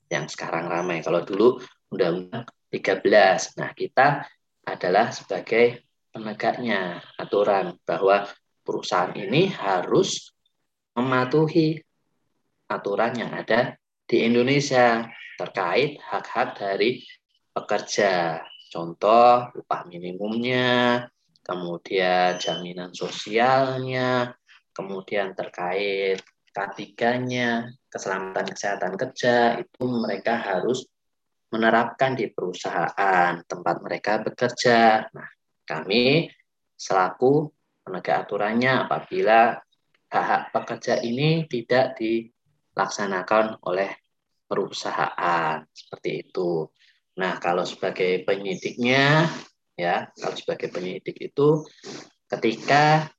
yang 0.10 0.26
sekarang 0.30 0.70
ramai. 0.70 1.02
Kalau 1.02 1.26
dulu 1.26 1.62
Undang-Undang 1.94 2.46
13. 2.74 3.58
Nah, 3.62 3.70
kita 3.78 4.26
adalah 4.66 5.14
sebagai 5.14 5.86
penegaknya 6.10 7.02
aturan 7.18 7.78
bahwa 7.86 8.26
perusahaan 8.66 9.14
ini 9.14 9.54
harus 9.54 10.34
mematuhi 10.98 11.82
aturan 12.70 13.14
yang 13.18 13.34
ada 13.34 13.78
di 14.10 14.26
Indonesia 14.26 15.06
terkait 15.38 16.02
hak-hak 16.02 16.58
dari 16.58 17.06
pekerja. 17.54 18.42
Contoh 18.74 19.54
upah 19.54 19.86
minimumnya, 19.86 21.06
kemudian 21.46 22.42
jaminan 22.42 22.90
sosialnya, 22.90 24.34
kemudian 24.74 25.38
terkait 25.38 26.18
ketiganya, 26.50 27.70
keselamatan 27.86 28.50
kesehatan 28.50 28.98
kerja, 28.98 29.62
itu 29.62 29.84
mereka 29.86 30.42
harus 30.42 30.90
menerapkan 31.54 32.18
di 32.18 32.34
perusahaan 32.34 33.38
tempat 33.46 33.76
mereka 33.86 34.26
bekerja. 34.26 35.06
Nah, 35.14 35.30
kami 35.70 36.34
selaku 36.74 37.54
penegak 37.86 38.26
aturannya 38.26 38.90
apabila 38.90 39.62
hak-hak 40.10 40.50
pekerja 40.50 40.98
ini 41.06 41.46
tidak 41.46 41.94
dilaksanakan 42.02 43.62
oleh 43.70 43.94
perusahaan 44.50 45.62
seperti 45.70 46.26
itu. 46.26 46.66
Nah, 47.14 47.38
kalau 47.38 47.62
sebagai 47.62 48.26
penyidiknya, 48.26 49.30
ya, 49.78 50.10
kalau 50.18 50.34
sebagai 50.34 50.74
penyidik 50.74 51.18
itu 51.22 51.62
ketika 52.26 53.10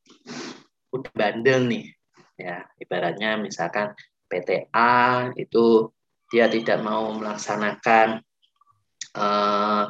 udah 0.91 1.13
bandel 1.15 1.71
nih, 1.71 1.87
ya, 2.35 2.67
ibaratnya 2.83 3.39
misalkan 3.39 3.95
PTA 4.27 5.31
itu 5.39 5.95
dia 6.27 6.51
tidak 6.51 6.83
mau 6.83 7.15
melaksanakan 7.15 8.19
uh, 9.15 9.87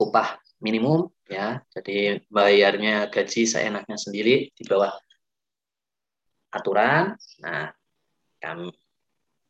upah 0.00 0.40
minimum, 0.64 1.12
ya, 1.28 1.60
jadi 1.76 2.24
bayarnya 2.32 3.12
gaji 3.12 3.44
seenaknya 3.44 4.00
sendiri 4.00 4.48
di 4.48 4.64
bawah 4.64 4.96
aturan. 6.48 7.20
Nah, 7.44 7.68
kami 8.40 8.72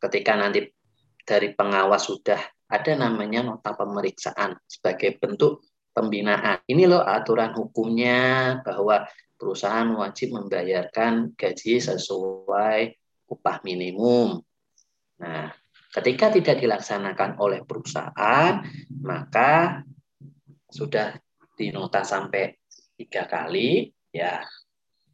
ketika 0.02 0.34
nanti 0.34 0.74
dari 1.22 1.54
pengawas 1.54 2.10
sudah 2.10 2.53
ada 2.74 2.92
namanya 2.98 3.46
nota 3.46 3.70
pemeriksaan 3.78 4.58
sebagai 4.66 5.14
bentuk 5.22 5.62
pembinaan. 5.94 6.58
Ini 6.66 6.90
loh 6.90 7.06
aturan 7.06 7.54
hukumnya 7.54 8.58
bahwa 8.66 9.06
perusahaan 9.38 9.86
wajib 9.94 10.34
membayarkan 10.34 11.38
gaji 11.38 11.78
sesuai 11.78 12.98
upah 13.30 13.56
minimum. 13.62 14.42
Nah, 15.22 15.54
ketika 15.94 16.34
tidak 16.34 16.58
dilaksanakan 16.58 17.38
oleh 17.38 17.62
perusahaan, 17.62 18.66
maka 19.06 19.82
sudah 20.66 21.14
dinota 21.54 22.02
sampai 22.02 22.58
tiga 22.98 23.30
kali, 23.30 23.94
ya 24.10 24.42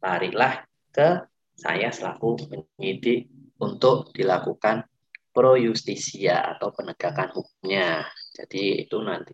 larilah 0.01 0.65
ke 0.89 1.29
saya 1.53 1.93
selaku 1.93 2.49
penyidik 2.49 3.29
untuk 3.61 4.09
dilakukan 4.17 4.89
pro 5.31 5.55
justisia 5.55 6.55
atau 6.55 6.75
penegakan 6.75 7.31
hukumnya. 7.31 8.05
Jadi 8.35 8.83
itu 8.83 8.99
nanti 8.99 9.31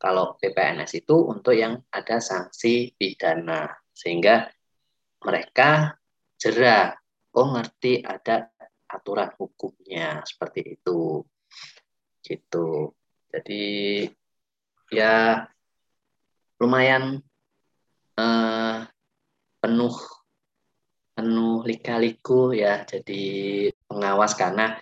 kalau 0.00 0.38
PPNS 0.40 1.04
itu 1.04 1.16
untuk 1.28 1.52
yang 1.52 1.76
ada 1.92 2.22
sanksi 2.22 2.94
pidana 2.96 3.68
sehingga 3.92 4.48
mereka 5.20 6.00
jerah, 6.40 6.96
oh 7.36 7.52
ngerti 7.52 8.00
ada 8.00 8.48
aturan 8.88 9.28
hukumnya 9.36 10.24
seperti 10.24 10.80
itu. 10.80 11.20
Gitu. 12.24 12.96
Jadi 13.28 13.64
ya 14.90 15.44
lumayan 16.58 17.20
eh, 18.18 18.78
penuh 19.60 19.96
penuh 21.20 21.60
lika-liku 21.68 22.56
ya 22.56 22.80
jadi 22.88 23.22
pengawas 23.84 24.32
karena 24.32 24.80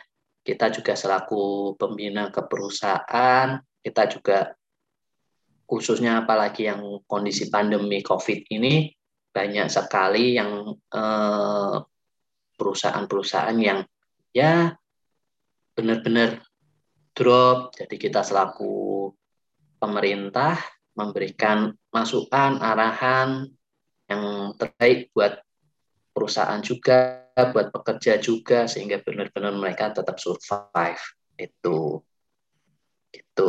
kita 0.49 0.73
juga 0.73 0.97
selaku 0.97 1.77
pembina 1.77 2.33
keperusahaan, 2.33 3.61
kita 3.85 4.09
juga 4.09 4.57
khususnya 5.69 6.25
apalagi 6.25 6.73
yang 6.73 7.05
kondisi 7.05 7.53
pandemi 7.53 8.01
COVID 8.01 8.49
ini 8.57 8.89
banyak 9.29 9.69
sekali 9.69 10.41
yang 10.41 10.73
eh, 10.73 11.77
perusahaan-perusahaan 12.57 13.59
yang 13.61 13.85
ya 14.33 14.73
benar-benar 15.77 16.41
drop. 17.13 17.77
Jadi 17.77 18.01
kita 18.01 18.25
selaku 18.25 19.13
pemerintah 19.77 20.57
memberikan 20.97 21.77
masukan, 21.93 22.57
arahan 22.57 23.45
yang 24.09 24.57
terbaik 24.57 25.13
buat 25.13 25.45
perusahaan 26.17 26.59
juga 26.65 27.28
buat 27.55 27.71
pekerja 27.71 28.19
juga 28.19 28.67
sehingga 28.67 28.99
benar-benar 29.03 29.55
mereka 29.55 29.95
tetap 29.95 30.19
survive 30.19 31.03
itu 31.39 32.03
itu 33.15 33.49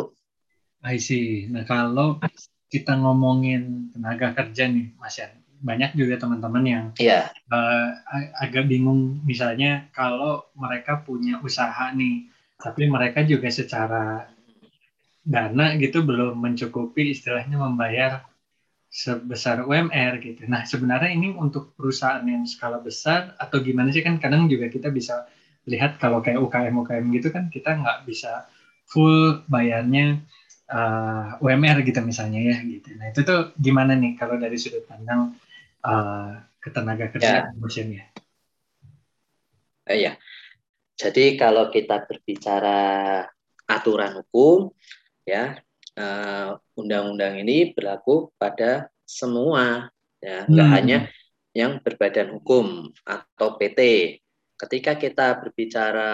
I 0.80 0.96
see. 0.96 1.52
Nah 1.52 1.68
kalau 1.68 2.24
kita 2.72 2.96
ngomongin 2.96 3.92
tenaga 3.92 4.32
kerja 4.32 4.70
nih 4.70 4.96
Mas 4.96 5.20
Yan 5.20 5.40
banyak 5.60 5.92
juga 6.00 6.16
teman-teman 6.16 6.64
yang 6.64 6.86
yeah. 6.96 7.28
Iya. 7.52 7.52
uh, 7.52 7.90
agak 8.40 8.72
bingung 8.72 9.20
misalnya 9.28 9.92
kalau 9.92 10.48
mereka 10.56 11.04
punya 11.04 11.44
usaha 11.44 11.92
nih 11.92 12.32
tapi 12.56 12.88
mereka 12.88 13.28
juga 13.28 13.52
secara 13.52 14.32
dana 15.20 15.76
gitu 15.76 16.04
belum 16.08 16.40
mencukupi 16.40 17.12
istilahnya 17.12 17.60
membayar 17.60 18.24
sebesar 18.90 19.70
UMR 19.70 20.18
gitu. 20.18 20.50
Nah 20.50 20.66
sebenarnya 20.66 21.14
ini 21.14 21.30
untuk 21.38 21.78
perusahaan 21.78 22.26
yang 22.26 22.50
skala 22.50 22.82
besar 22.82 23.38
atau 23.38 23.62
gimana 23.62 23.94
sih 23.94 24.02
kan 24.02 24.18
kadang 24.18 24.50
juga 24.50 24.66
kita 24.66 24.90
bisa 24.90 25.30
lihat 25.70 26.02
kalau 26.02 26.26
kayak 26.26 26.42
UKM 26.42 26.74
UKM 26.82 27.06
gitu 27.14 27.30
kan 27.30 27.54
kita 27.54 27.78
nggak 27.78 28.10
bisa 28.10 28.50
full 28.90 29.46
bayarnya 29.46 30.18
uh, 30.74 31.38
UMR 31.38 31.86
gitu 31.86 32.02
misalnya 32.02 32.42
ya 32.42 32.58
gitu. 32.66 32.98
Nah 32.98 33.14
itu 33.14 33.22
tuh 33.22 33.54
gimana 33.62 33.94
nih 33.94 34.18
kalau 34.18 34.42
dari 34.42 34.58
sudut 34.58 34.82
pandang 34.90 35.38
uh, 35.86 36.42
ketenaga 36.58 37.14
kerjaan 37.14 37.54
ya. 37.94 38.06
Uh, 39.86 39.98
ya. 39.98 40.14
Jadi 41.00 41.38
kalau 41.40 41.72
kita 41.72 42.04
berbicara 42.04 43.24
aturan 43.70 44.20
hukum, 44.20 44.74
ya 45.24 45.56
uh, 46.00 46.56
undang-undang 46.80 47.44
ini 47.44 47.76
berlaku 47.76 48.32
pada 48.40 48.88
semua, 49.04 49.92
ya 50.24 50.48
nggak 50.48 50.68
hmm. 50.72 50.76
hanya 50.80 50.98
yang 51.52 51.84
berbadan 51.84 52.40
hukum 52.40 52.90
atau 53.04 53.60
PT. 53.60 53.80
Ketika 54.60 54.96
kita 54.96 55.40
berbicara 55.40 56.12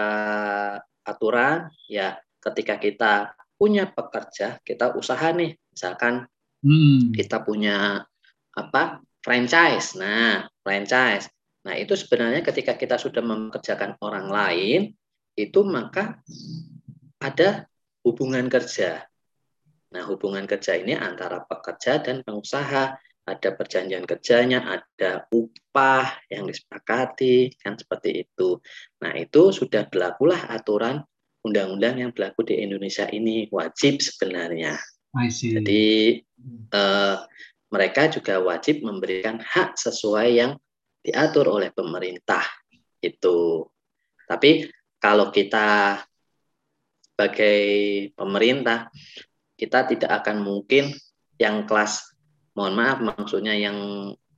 aturan, 1.06 1.70
ya 1.86 2.18
ketika 2.42 2.78
kita 2.78 3.14
punya 3.54 3.86
pekerja, 3.86 4.58
kita 4.62 4.94
usaha 4.94 5.30
nih, 5.34 5.54
misalkan 5.70 6.26
hmm. 6.62 7.14
kita 7.14 7.42
punya 7.42 8.02
apa 8.54 9.02
franchise. 9.22 9.98
Nah, 9.98 10.46
franchise. 10.62 11.26
Nah, 11.66 11.74
itu 11.74 11.98
sebenarnya 11.98 12.46
ketika 12.46 12.78
kita 12.78 12.94
sudah 12.94 13.26
mempekerjakan 13.26 13.98
orang 13.98 14.30
lain, 14.30 14.80
itu 15.34 15.60
maka 15.66 16.22
ada 17.18 17.66
hubungan 18.06 18.46
kerja. 18.46 19.02
Nah, 19.96 20.04
hubungan 20.04 20.44
kerja 20.44 20.76
ini 20.76 20.92
antara 20.92 21.40
pekerja 21.40 22.04
dan 22.04 22.20
pengusaha. 22.20 23.00
Ada 23.26 23.58
perjanjian 23.58 24.06
kerjanya, 24.06 24.62
ada 24.62 25.26
upah 25.34 26.20
yang 26.30 26.46
disepakati, 26.46 27.58
kan 27.58 27.74
seperti 27.74 28.22
itu. 28.22 28.60
Nah, 29.02 29.16
itu 29.18 29.50
sudah 29.50 29.88
berlakulah 29.88 30.52
aturan 30.52 31.02
undang-undang 31.42 31.96
yang 31.96 32.10
berlaku 32.14 32.46
di 32.46 32.60
Indonesia 32.62 33.08
ini 33.10 33.50
wajib 33.50 33.98
sebenarnya. 33.98 34.78
Jadi 35.58 36.22
eh, 36.70 37.16
mereka 37.72 38.02
juga 38.12 38.38
wajib 38.38 38.86
memberikan 38.86 39.42
hak 39.42 39.74
sesuai 39.74 40.28
yang 40.30 40.52
diatur 41.02 41.50
oleh 41.50 41.74
pemerintah 41.74 42.46
itu. 43.02 43.66
Tapi 44.28 44.70
kalau 45.02 45.34
kita 45.34 45.98
sebagai 47.02 47.58
pemerintah 48.12 48.92
kita 49.56 49.88
tidak 49.88 50.12
akan 50.22 50.44
mungkin 50.44 50.92
yang 51.36 51.64
kelas 51.68 52.16
mohon 52.56 52.76
maaf 52.76 53.00
maksudnya 53.04 53.52
yang 53.52 53.76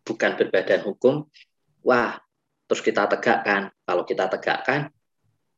bukan 0.03 0.33
berbadan 0.35 0.83
hukum 0.83 1.27
wah 1.83 2.19
terus 2.69 2.83
kita 2.85 3.09
tegakkan. 3.09 3.71
Kalau 3.85 4.03
kita 4.05 4.27
tegakkan 4.31 4.91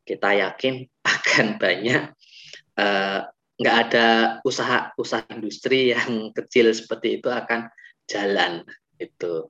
kita 0.04 0.30
yakin 0.36 0.88
akan 1.16 1.46
banyak 1.60 2.02
eh, 2.76 3.20
nggak 3.60 3.76
uh, 3.76 3.82
ada 3.84 4.06
usaha 4.42 4.90
usaha 4.96 5.22
industri 5.32 5.92
yang 5.92 6.28
kecil 6.36 6.72
seperti 6.72 7.20
itu 7.20 7.28
akan 7.28 7.68
jalan 8.08 8.64
itu 9.00 9.46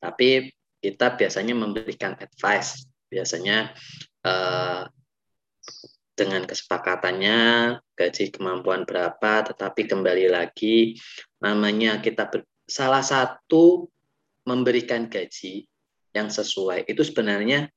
tapi 0.00 0.48
kita 0.80 1.14
biasanya 1.14 1.52
memberikan 1.52 2.16
advice. 2.16 2.88
Biasanya 3.12 3.76
uh, 4.24 4.88
dengan 6.20 6.44
kesepakatannya 6.44 7.40
gaji 7.96 8.24
kemampuan 8.28 8.84
berapa 8.84 9.48
tetapi 9.48 9.88
kembali 9.88 10.28
lagi 10.28 11.00
namanya 11.40 12.04
kita 12.04 12.28
salah 12.68 13.00
satu 13.00 13.88
memberikan 14.44 15.08
gaji 15.08 15.64
yang 16.12 16.28
sesuai 16.28 16.84
itu 16.84 17.00
sebenarnya 17.00 17.70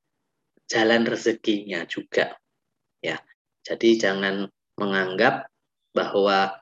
jalan 0.68 1.04
rezekinya 1.04 1.84
juga. 1.86 2.34
Ya. 3.00 3.20
Jadi 3.64 3.96
jangan 3.96 4.48
menganggap 4.76 5.48
bahwa 5.94 6.52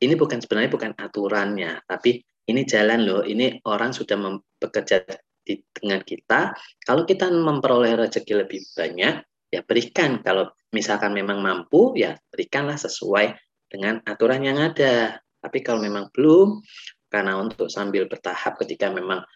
ini 0.00 0.16
bukan 0.16 0.40
sebenarnya 0.40 0.72
bukan 0.72 0.92
aturannya, 0.96 1.84
tapi 1.84 2.24
ini 2.48 2.64
jalan 2.66 3.04
loh. 3.04 3.22
Ini 3.22 3.62
orang 3.68 3.92
sudah 3.92 4.16
bekerja 4.58 5.04
di 5.44 5.60
dengan 5.70 6.00
kita. 6.02 6.56
Kalau 6.82 7.04
kita 7.04 7.28
memperoleh 7.30 7.94
rezeki 8.00 8.34
lebih 8.46 8.64
banyak, 8.74 9.22
ya 9.50 9.60
berikan. 9.66 10.22
Kalau 10.22 10.54
misalkan 10.70 11.12
memang 11.12 11.42
mampu, 11.42 11.98
ya 11.98 12.16
berikanlah 12.30 12.78
sesuai 12.78 13.34
dengan 13.70 13.98
aturan 14.06 14.46
yang 14.46 14.58
ada. 14.58 15.18
Tapi 15.40 15.58
kalau 15.60 15.82
memang 15.82 16.08
belum, 16.14 16.62
karena 17.10 17.36
untuk 17.36 17.66
sambil 17.66 18.06
bertahap 18.06 18.56
ketika 18.62 18.88
memang 18.88 19.26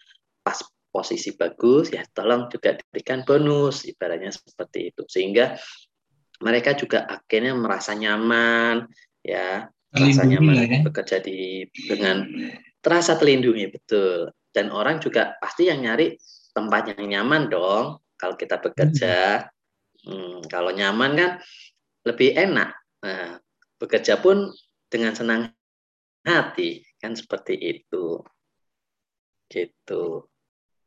pas 0.41 0.63
posisi 0.95 1.35
bagus 1.35 1.91
ya 1.91 2.07
tolong 2.15 2.47
juga 2.47 2.79
diberikan 2.79 3.27
bonus 3.27 3.83
ibaratnya 3.83 4.31
seperti 4.31 4.95
itu 4.95 5.03
sehingga 5.11 5.59
mereka 6.39 6.71
juga 6.79 7.03
akhirnya 7.03 7.51
merasa 7.51 7.91
nyaman 7.91 8.87
ya 9.19 9.67
merasa 9.91 10.23
nyaman 10.23 10.55
ya. 10.55 10.79
bekerja 10.87 11.19
di 11.19 11.67
dengan 11.91 12.23
terasa 12.79 13.19
terlindungi 13.19 13.75
betul 13.75 14.31
dan 14.55 14.71
orang 14.71 15.03
juga 15.03 15.35
pasti 15.43 15.67
yang 15.67 15.83
nyari 15.83 16.15
tempat 16.55 16.95
yang 16.95 17.11
nyaman 17.11 17.51
dong 17.51 17.99
kalau 18.15 18.39
kita 18.39 18.63
bekerja 18.63 19.43
hmm. 20.05 20.47
Kalau 20.47 20.71
nyaman 20.71 21.11
kan 21.17 21.31
lebih 22.05 22.37
enak 22.37 22.77
nah, 23.01 23.41
bekerja 23.81 24.21
pun 24.21 24.53
dengan 24.87 25.17
senang 25.17 25.51
hati 26.25 26.85
kan 27.01 27.17
seperti 27.17 27.57
itu 27.57 28.21
gitu 29.49 30.29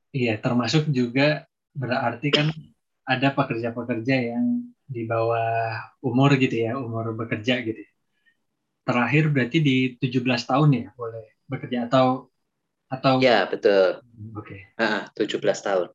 Iya, 0.09 0.41
termasuk 0.41 0.89
juga 0.89 1.45
berarti 1.77 2.33
kan 2.33 2.49
ada 3.05 3.29
pekerja-pekerja 3.33 4.37
yang 4.37 4.73
di 4.89 5.05
bawah 5.05 5.93
umur 6.01 6.33
gitu 6.41 6.57
ya, 6.65 6.81
umur 6.81 7.13
bekerja 7.13 7.61
gitu. 7.61 7.85
Terakhir 8.89 9.29
berarti 9.29 9.59
di 9.61 9.77
17 10.01 10.49
tahun 10.49 10.69
ya 10.73 10.87
boleh 10.97 11.45
bekerja 11.45 11.93
atau 11.93 12.33
atau 12.89 13.21
Ya, 13.21 13.45
betul. 13.45 14.01
Oke. 14.33 14.73
Okay. 14.81 15.29
17 15.29 15.61
tahun. 15.61 15.93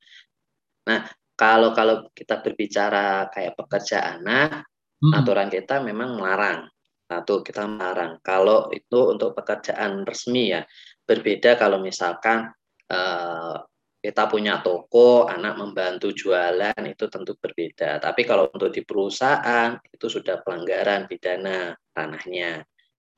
Nah, 0.86 1.10
kalau 1.34 1.74
kalau 1.74 2.10
kita 2.13 2.46
berbicara 2.46 3.28
kayak 3.34 3.58
pekerja 3.58 4.06
anak, 4.17 4.69
hmm. 5.02 5.13
aturan 5.17 5.50
kita 5.50 5.82
memang 5.82 6.17
melarang. 6.17 6.69
Satu 7.10 7.41
kita 7.41 7.65
melarang. 7.65 8.22
Kalau 8.22 8.69
itu 8.69 9.12
untuk 9.12 9.34
pekerjaan 9.34 10.06
resmi 10.06 10.54
ya, 10.54 10.62
berbeda 11.04 11.60
kalau 11.60 11.82
misalkan 11.82 12.54
uh, 12.89 13.58
kita 14.04 14.28
punya 14.28 14.60
toko, 14.60 15.26
anak 15.26 15.56
membantu 15.56 16.12
jualan 16.12 16.76
itu 16.86 17.06
tentu 17.08 17.39
berbeda. 17.39 18.04
Tapi 18.04 18.22
kalau 18.28 18.52
untuk 18.52 18.69
di 18.69 18.84
perusahaan 18.84 19.80
itu 19.80 20.08
sudah 20.12 20.43
pelanggaran 20.43 21.08
pidana 21.08 21.72
ranahnya. 21.96 22.62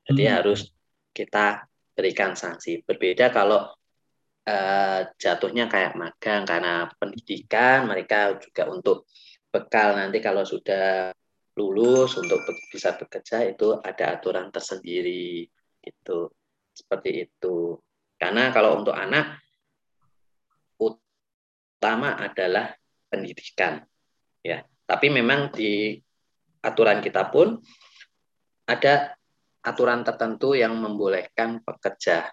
Jadi 0.06 0.22
hmm. 0.24 0.32
harus 0.32 0.70
kita 1.10 1.66
berikan 1.96 2.38
sanksi. 2.38 2.80
Berbeda 2.86 3.28
kalau 3.34 3.66
uh, 4.46 5.00
jatuhnya 5.18 5.66
kayak 5.66 5.98
magang 5.98 6.46
karena 6.46 6.86
pendidikan, 6.96 7.84
mereka 7.90 8.38
juga 8.38 8.70
untuk 8.70 9.10
bekal. 9.50 9.98
Nanti 9.98 10.22
kalau 10.22 10.46
sudah 10.46 11.10
lulus 11.56 12.14
untuk 12.20 12.44
bisa 12.70 12.94
bekerja 12.94 13.48
itu 13.48 13.80
ada 13.80 14.16
aturan 14.16 14.48
tersendiri 14.54 15.44
itu 15.82 16.18
seperti 16.72 17.28
itu. 17.28 17.76
Karena 18.16 18.54
kalau 18.54 18.80
untuk 18.80 18.96
anak 18.96 19.42
utama 20.78 22.16
adalah 22.16 22.72
pendidikan 23.10 23.82
ya. 24.40 24.62
Tapi 24.86 25.10
memang 25.10 25.50
di 25.50 25.98
aturan 26.62 27.02
kita 27.02 27.26
pun 27.34 27.58
ada 28.70 29.18
aturan 29.66 30.06
tertentu 30.06 30.54
yang 30.54 30.78
membolehkan 30.78 31.58
pekerja 31.66 32.30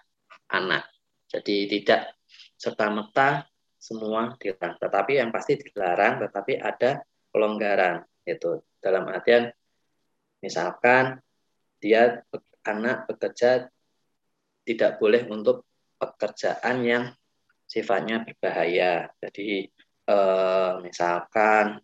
anak 0.54 0.93
jadi 1.34 1.56
tidak 1.66 2.14
serta 2.54 2.86
merta 2.94 3.50
semua 3.74 4.38
dilarang. 4.38 4.78
Tetapi 4.78 5.12
yang 5.18 5.34
pasti 5.34 5.58
dilarang 5.58 6.22
tetapi 6.22 6.62
ada 6.62 7.02
pelonggaran 7.34 8.06
itu 8.24 8.62
dalam 8.78 9.10
artian 9.10 9.50
misalkan 10.38 11.18
dia 11.82 12.22
anak 12.64 13.10
bekerja 13.10 13.68
tidak 14.64 14.96
boleh 14.96 15.28
untuk 15.28 15.68
pekerjaan 16.00 16.80
yang 16.86 17.04
sifatnya 17.68 18.24
berbahaya. 18.24 19.10
Jadi 19.20 19.68
eh, 20.08 20.72
misalkan 20.80 21.82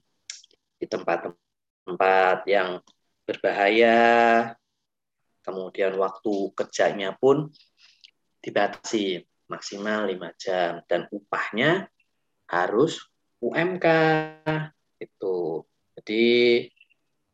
di 0.80 0.88
tempat-tempat 0.88 2.48
yang 2.48 2.80
berbahaya, 3.28 3.98
kemudian 5.44 5.92
waktu 6.00 6.34
kerjanya 6.56 7.12
pun 7.20 7.52
dibatasi 8.40 9.29
maksimal 9.50 10.06
lima 10.06 10.30
jam 10.38 10.80
dan 10.86 11.10
upahnya 11.10 11.90
harus 12.46 13.02
UMK 13.42 13.86
itu. 15.02 15.66
Jadi 15.98 16.24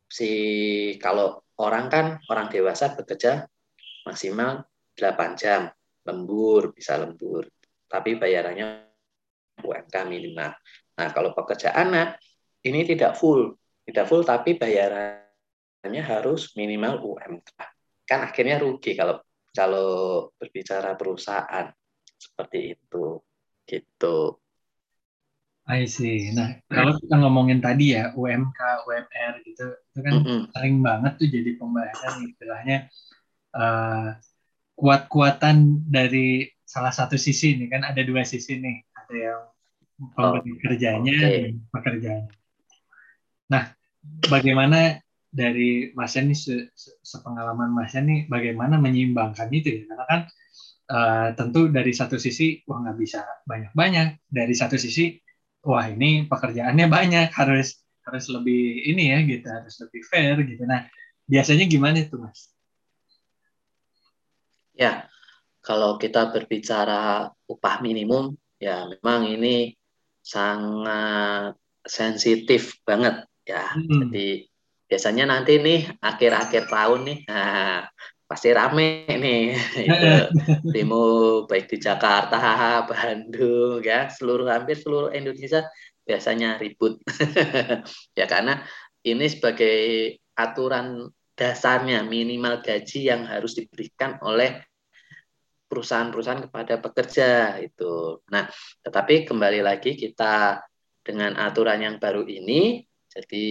si 0.09 0.31
kalau 0.97 1.45
orang 1.61 1.85
kan 1.93 2.05
orang 2.27 2.49
dewasa 2.49 2.97
bekerja 2.97 3.45
maksimal 4.07 4.65
8 4.97 5.37
jam 5.37 5.69
lembur 6.07 6.71
bisa 6.71 6.95
lembur 6.97 7.45
tapi 7.85 8.17
bayarannya 8.17 8.87
UMK 9.61 9.95
minimal. 10.09 10.51
Nah, 10.97 11.09
kalau 11.13 11.31
pekerja 11.37 11.73
anak 11.73 12.17
ini 12.65 12.83
tidak 12.83 13.15
full, 13.15 13.55
tidak 13.85 14.05
full 14.09 14.25
tapi 14.25 14.57
bayarannya 14.57 16.03
harus 16.03 16.53
minimal 16.57 16.99
UMK. 17.13 17.51
Kan 18.07 18.27
akhirnya 18.27 18.59
rugi 18.59 18.97
kalau 18.97 19.21
kalau 19.51 19.89
berbicara 20.37 20.93
perusahaan 20.93 21.73
seperti 22.17 22.77
itu. 22.77 23.21
gitu. 23.67 24.39
I 25.67 25.83
see. 25.83 26.31
Nah, 26.31 26.55
kalau 26.71 26.95
kita 26.95 27.19
ngomongin 27.19 27.59
tadi 27.59 27.91
ya 27.91 28.15
UMK, 28.15 28.87
UMR 28.87 29.33
gitu, 29.43 29.67
itu 29.75 29.99
kan 29.99 30.13
mm 30.15 30.23
-hmm. 30.23 30.39
sering 30.55 30.79
banget 30.79 31.13
tuh 31.19 31.27
jadi 31.27 31.51
pembahasan 31.59 32.23
istilahnya 32.23 32.87
uh, 33.51 34.15
kuat-kuatan 34.79 35.83
dari 35.83 36.47
salah 36.63 36.95
satu 36.95 37.19
sisi 37.19 37.59
nih 37.59 37.67
kan 37.67 37.83
ada 37.83 37.99
dua 38.07 38.23
sisi 38.23 38.63
nih, 38.63 38.79
ada 38.95 39.15
yang 39.15 39.41
pemberi 40.15 40.51
oh, 40.55 40.57
kerjanya 40.63 41.13
okay. 41.19 41.27
dan 41.27 41.53
pekerjaannya. 41.75 42.35
Nah, 43.51 43.63
bagaimana 44.31 45.03
dari 45.27 45.91
Mas 45.91 46.15
Yani 46.15 46.31
se 46.31 46.71
sepengalaman 47.03 47.75
Mas 47.75 47.91
Yani 47.91 48.29
bagaimana 48.31 48.79
menyeimbangkan 48.79 49.51
itu 49.51 49.83
ya? 49.83 49.91
Karena 49.91 50.05
kan 50.07 50.19
uh, 50.91 51.29
tentu 51.35 51.67
dari 51.71 51.91
satu 51.91 52.15
sisi 52.19 52.63
wah 52.67 52.83
nggak 52.83 52.97
bisa 52.97 53.21
banyak-banyak, 53.43 54.27
dari 54.27 54.53
satu 54.55 54.75
sisi 54.75 55.15
wah 55.63 55.87
ini 55.87 56.25
pekerjaannya 56.27 56.87
banyak. 56.97 57.27
Harus 57.35 57.79
harus 58.07 58.25
lebih 58.31 58.87
ini 58.87 59.11
ya 59.11 59.19
gitu. 59.23 59.47
Harus 59.47 59.75
lebih 59.83 60.01
fair 60.07 60.35
gitu. 60.43 60.63
Nah 60.63 60.87
biasanya 61.27 61.67
gimana 61.67 62.03
itu 62.03 62.15
mas? 62.15 62.51
Ya 64.77 65.09
kalau 65.65 65.99
kita 65.99 66.31
berbicara 66.31 67.27
upah 67.51 67.83
minimum 67.83 68.39
ya 68.57 68.87
memang 68.87 69.27
ini 69.27 69.75
sangat 70.23 71.55
sensitif 71.83 72.79
banget 72.83 73.27
ya. 73.47 73.75
Hmm. 73.75 74.07
jadi 74.07 74.47
biasanya 74.87 75.25
nanti 75.27 75.59
nih 75.59 75.99
akhir-akhir 75.99 76.71
tahun 76.71 77.01
nih 77.07 77.19
nah, 77.27 77.87
pasti 78.27 78.51
rame 78.51 79.07
nih. 79.07 79.55
Itu 79.87 80.11
demo 80.69 81.03
baik 81.47 81.71
di 81.71 81.77
Jakarta, 81.79 82.37
Bandung 82.85 83.79
ya. 83.81 84.11
Seluruh 84.11 84.51
hampir 84.51 84.77
seluruh 84.77 85.15
Indonesia 85.15 85.65
biasanya 86.03 86.59
ribut. 86.59 86.99
Ya 88.19 88.25
karena 88.27 88.61
ini 89.07 89.25
sebagai 89.31 89.77
aturan 90.35 91.07
dasarnya 91.37 92.03
minimal 92.03 92.65
gaji 92.65 93.07
yang 93.07 93.29
harus 93.29 93.53
diberikan 93.55 94.17
oleh 94.25 94.57
perusahaan-perusahaan 95.69 96.49
kepada 96.49 96.81
pekerja 96.81 97.61
itu. 97.61 98.23
Nah, 98.33 98.49
tetapi 98.81 99.27
kembali 99.27 99.61
lagi 99.61 99.93
kita 99.93 100.65
dengan 101.05 101.37
aturan 101.39 101.79
yang 101.79 101.95
baru 102.01 102.25
ini 102.25 102.83
jadi 103.07 103.47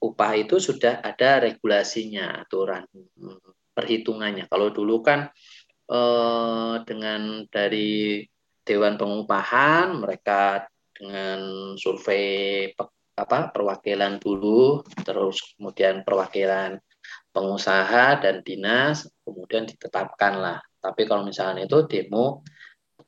upah 0.00 0.32
itu 0.36 0.60
sudah 0.60 1.00
ada 1.00 1.40
regulasinya 1.40 2.44
aturan 2.44 2.84
perhitungannya. 3.74 4.46
Kalau 4.50 4.68
dulu 4.74 5.02
kan 5.04 5.30
eh, 5.90 6.74
dengan 6.84 7.44
dari 7.48 8.24
Dewan 8.60 8.94
Pengupahan 9.00 9.98
mereka 9.98 10.68
dengan 10.94 11.72
survei 11.80 12.68
apa 13.16 13.52
perwakilan 13.52 14.20
dulu, 14.20 14.84
terus 15.04 15.56
kemudian 15.56 16.04
perwakilan 16.04 16.80
pengusaha 17.32 18.20
dan 18.20 18.40
dinas, 18.44 19.08
kemudian 19.24 19.68
ditetapkanlah. 19.68 20.60
Tapi 20.80 21.02
kalau 21.04 21.28
misalnya 21.28 21.68
itu 21.68 21.84
demo 21.84 22.44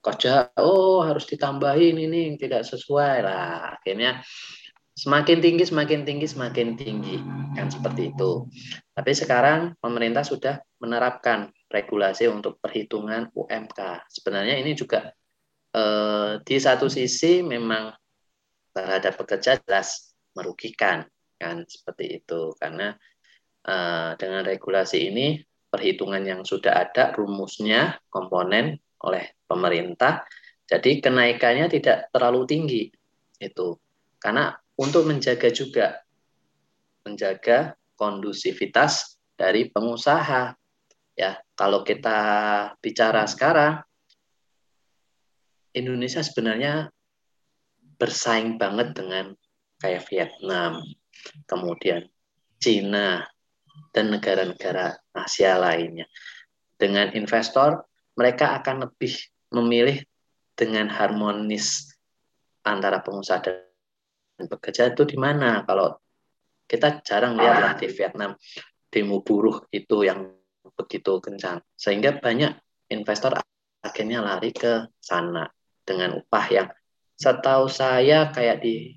kerja, 0.03 0.51
oh 0.59 1.01
harus 1.07 1.25
ditambahin 1.31 1.95
ini 1.97 2.35
tidak 2.37 2.67
sesuai 2.67 3.23
lah. 3.23 3.79
Akhirnya 3.79 4.21
semakin 4.93 5.41
tinggi 5.41 5.65
semakin 5.65 6.05
tinggi 6.05 6.27
semakin 6.29 6.77
tinggi 6.77 7.17
kan 7.57 7.73
seperti 7.73 8.13
itu. 8.13 8.47
Tapi 8.93 9.13
sekarang 9.17 9.77
pemerintah 9.81 10.25
sudah 10.25 10.61
menerapkan 10.81 11.49
regulasi 11.73 12.29
untuk 12.29 12.61
perhitungan 12.61 13.33
UMK. 13.33 14.05
Sebenarnya 14.13 14.61
ini 14.61 14.77
juga 14.77 15.09
eh, 15.73 16.33
di 16.45 16.57
satu 16.61 16.93
sisi 16.93 17.41
memang 17.41 17.93
terhadap 18.73 19.17
pekerja 19.17 19.61
jelas 19.65 20.13
merugikan 20.33 21.05
kan 21.37 21.65
seperti 21.69 22.23
itu 22.23 22.57
karena 22.61 22.97
eh, 23.65 24.11
dengan 24.21 24.43
regulasi 24.45 25.09
ini 25.13 25.41
perhitungan 25.73 26.21
yang 26.21 26.45
sudah 26.45 26.77
ada 26.77 27.17
rumusnya 27.17 27.97
komponen 28.13 28.77
oleh 29.01 29.33
pemerintah 29.49 30.25
jadi 30.69 31.01
kenaikannya 31.01 31.67
tidak 31.73 32.13
terlalu 32.13 32.45
tinggi 32.45 32.83
itu 33.43 33.77
karena 34.23 34.55
untuk 34.83 35.07
menjaga 35.07 35.49
juga 35.55 36.03
menjaga 37.07 37.79
kondusivitas 37.95 39.15
dari 39.39 39.71
pengusaha. 39.71 40.59
Ya, 41.15 41.39
kalau 41.55 41.87
kita 41.87 42.19
bicara 42.83 43.23
sekarang 43.31 43.85
Indonesia 45.73 46.21
sebenarnya 46.21 46.91
bersaing 47.97 48.59
banget 48.59 48.97
dengan 48.99 49.37
kayak 49.79 50.09
Vietnam, 50.11 50.83
kemudian 51.47 52.11
Cina 52.59 53.23
dan 53.95 54.11
negara-negara 54.11 54.99
Asia 55.15 55.57
lainnya. 55.61 56.09
Dengan 56.77 57.15
investor, 57.15 57.87
mereka 58.19 58.59
akan 58.59 58.89
lebih 58.89 59.15
memilih 59.53 60.03
dengan 60.57 60.89
harmonis 60.89 61.93
antara 62.65 63.01
pengusaha 63.01 63.43
dan 63.43 63.72
bekerja 64.49 64.95
itu 64.95 65.03
di 65.05 65.17
mana? 65.19 65.63
Kalau 65.67 65.99
kita 66.67 67.05
jarang 67.05 67.37
lihat 67.37 67.57
lah 67.61 67.73
di 67.77 67.87
Vietnam 67.91 68.33
demo 68.89 69.21
buruh 69.21 69.69
itu 69.73 70.05
yang 70.05 70.31
begitu 70.73 71.21
kencang, 71.21 71.61
sehingga 71.77 72.17
banyak 72.23 72.55
investor 72.93 73.37
akhirnya 73.83 74.23
lari 74.23 74.55
ke 74.55 74.89
sana 75.03 75.51
dengan 75.83 76.23
upah 76.23 76.47
yang 76.49 76.69
setahu 77.19 77.67
saya 77.67 78.31
kayak 78.31 78.63
di 78.63 78.97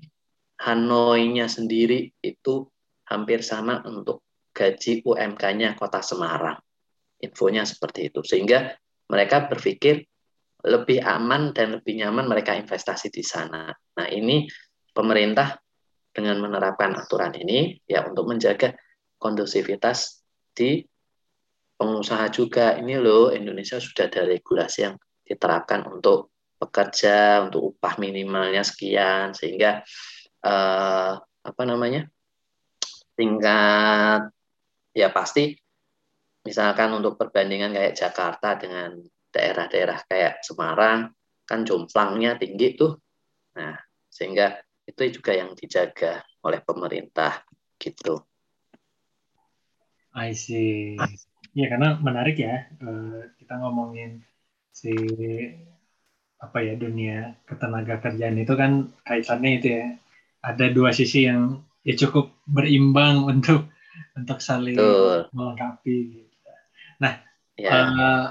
Hanoi-nya 0.56 1.52
sendiri 1.52 2.16
itu 2.24 2.64
hampir 3.04 3.44
sama 3.44 3.84
untuk 3.84 4.24
gaji 4.56 5.04
UMK-nya 5.04 5.76
kota 5.76 6.00
Semarang. 6.00 6.56
Infonya 7.20 7.68
seperti 7.68 8.08
itu. 8.08 8.24
Sehingga 8.24 8.72
mereka 9.12 9.44
berpikir 9.52 10.08
lebih 10.64 11.04
aman 11.04 11.52
dan 11.52 11.76
lebih 11.76 12.00
nyaman 12.00 12.24
mereka 12.24 12.56
investasi 12.56 13.12
di 13.12 13.20
sana. 13.20 13.68
Nah, 13.68 14.06
ini 14.08 14.48
pemerintah 14.96 15.60
dengan 16.16 16.40
menerapkan 16.40 16.96
aturan 16.96 17.36
ini 17.36 17.76
ya 17.84 18.08
untuk 18.08 18.24
menjaga 18.32 18.72
kondusivitas 19.20 20.24
di 20.56 20.80
pengusaha 21.76 22.32
juga. 22.32 22.80
Ini 22.80 22.96
loh 22.96 23.28
Indonesia 23.36 23.76
sudah 23.76 24.08
ada 24.08 24.24
regulasi 24.24 24.88
yang 24.88 24.96
diterapkan 25.20 25.84
untuk 25.84 26.32
pekerja 26.56 27.44
untuk 27.44 27.76
upah 27.76 28.00
minimalnya 28.00 28.64
sekian 28.64 29.36
sehingga 29.36 29.84
eh, 30.40 31.12
apa 31.20 31.62
namanya 31.68 32.08
tingkat 33.12 34.32
ya 34.96 35.12
pasti 35.12 35.52
misalkan 36.48 36.96
untuk 36.96 37.20
perbandingan 37.20 37.76
kayak 37.76 37.92
Jakarta 37.92 38.56
dengan 38.56 38.96
daerah-daerah 39.28 39.98
kayak 40.08 40.40
Semarang 40.40 41.12
kan 41.44 41.60
jomplangnya 41.68 42.40
tinggi 42.40 42.72
tuh. 42.72 42.96
Nah 43.60 43.76
sehingga 44.08 44.56
itu 44.86 45.18
juga 45.18 45.34
yang 45.34 45.52
dijaga 45.58 46.22
oleh 46.46 46.62
pemerintah 46.62 47.42
gitu. 47.76 48.22
I 50.16 50.32
see. 50.32 50.96
Ya 51.52 51.66
karena 51.68 51.98
menarik 52.00 52.40
ya 52.40 52.70
uh, 52.80 53.28
kita 53.36 53.60
ngomongin 53.60 54.24
si 54.72 54.94
apa 56.36 56.60
ya 56.60 56.76
dunia 56.76 57.36
ketenaga 57.48 58.00
kerjaan 58.00 58.36
itu 58.40 58.54
kan 58.54 58.92
kaitannya 59.04 59.50
itu 59.60 59.68
ya 59.72 59.84
ada 60.44 60.66
dua 60.70 60.92
sisi 60.92 61.26
yang 61.26 61.64
ya 61.82 61.96
cukup 61.98 62.32
berimbang 62.46 63.24
untuk 63.32 63.68
untuk 64.16 64.38
saling 64.40 64.78
Betul. 64.78 65.28
melengkapi. 65.34 65.98
Gitu. 66.22 66.50
Nah 67.02 67.20
ya. 67.58 67.70
uh, 67.74 68.24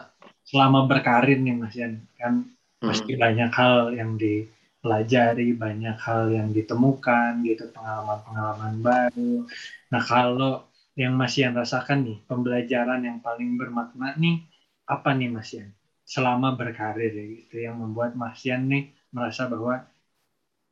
selama 0.46 0.86
berkarir 0.90 1.42
nih 1.42 1.54
Mas 1.58 1.76
Yan 1.76 2.06
kan 2.18 2.50
hmm. 2.82 2.88
pasti 2.88 3.14
banyak 3.18 3.52
hal 3.54 3.94
yang 3.98 4.18
di 4.18 4.46
pelajari 4.86 5.58
banyak 5.58 5.98
hal 5.98 6.30
yang 6.30 6.54
ditemukan 6.54 7.42
gitu 7.42 7.74
pengalaman-pengalaman 7.74 8.74
baru. 8.86 9.50
Nah 9.90 10.02
kalau 10.06 10.70
yang 10.94 11.18
Mas 11.18 11.34
Yan 11.42 11.58
rasakan 11.58 12.06
nih 12.06 12.18
pembelajaran 12.30 13.02
yang 13.02 13.18
paling 13.18 13.58
bermakna 13.58 14.14
nih 14.14 14.46
apa 14.86 15.10
nih 15.18 15.34
Mas 15.34 15.50
Yan 15.58 15.74
selama 16.06 16.54
berkarir 16.54 17.10
ya 17.10 17.26
gitu 17.34 17.56
yang 17.66 17.82
membuat 17.82 18.14
Mas 18.14 18.46
Yan 18.46 18.70
nih 18.70 18.94
merasa 19.10 19.50
bahwa 19.50 19.90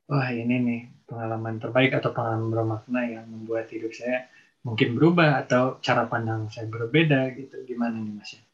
wah 0.06 0.30
ini 0.30 0.56
nih 0.62 0.82
pengalaman 1.10 1.58
terbaik 1.58 1.98
atau 1.98 2.14
pengalaman 2.14 2.54
bermakna 2.54 3.02
yang 3.10 3.26
membuat 3.26 3.66
hidup 3.74 3.98
saya 3.98 4.30
mungkin 4.62 4.94
berubah 4.94 5.42
atau 5.44 5.82
cara 5.82 6.06
pandang 6.06 6.48
saya 6.54 6.70
berbeda 6.70 7.34
gitu 7.34 7.66
gimana 7.66 7.98
nih 7.98 8.14
Mas 8.14 8.32
Yan? 8.38 8.46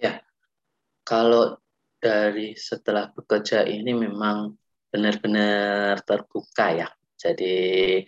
Ya 0.00 0.12
kalau 1.04 1.60
dari 2.04 2.52
setelah 2.52 3.08
bekerja 3.08 3.64
ini 3.64 3.96
memang 3.96 4.52
benar-benar 4.92 6.04
terbuka 6.04 6.84
ya. 6.84 6.88
Jadi 7.16 8.04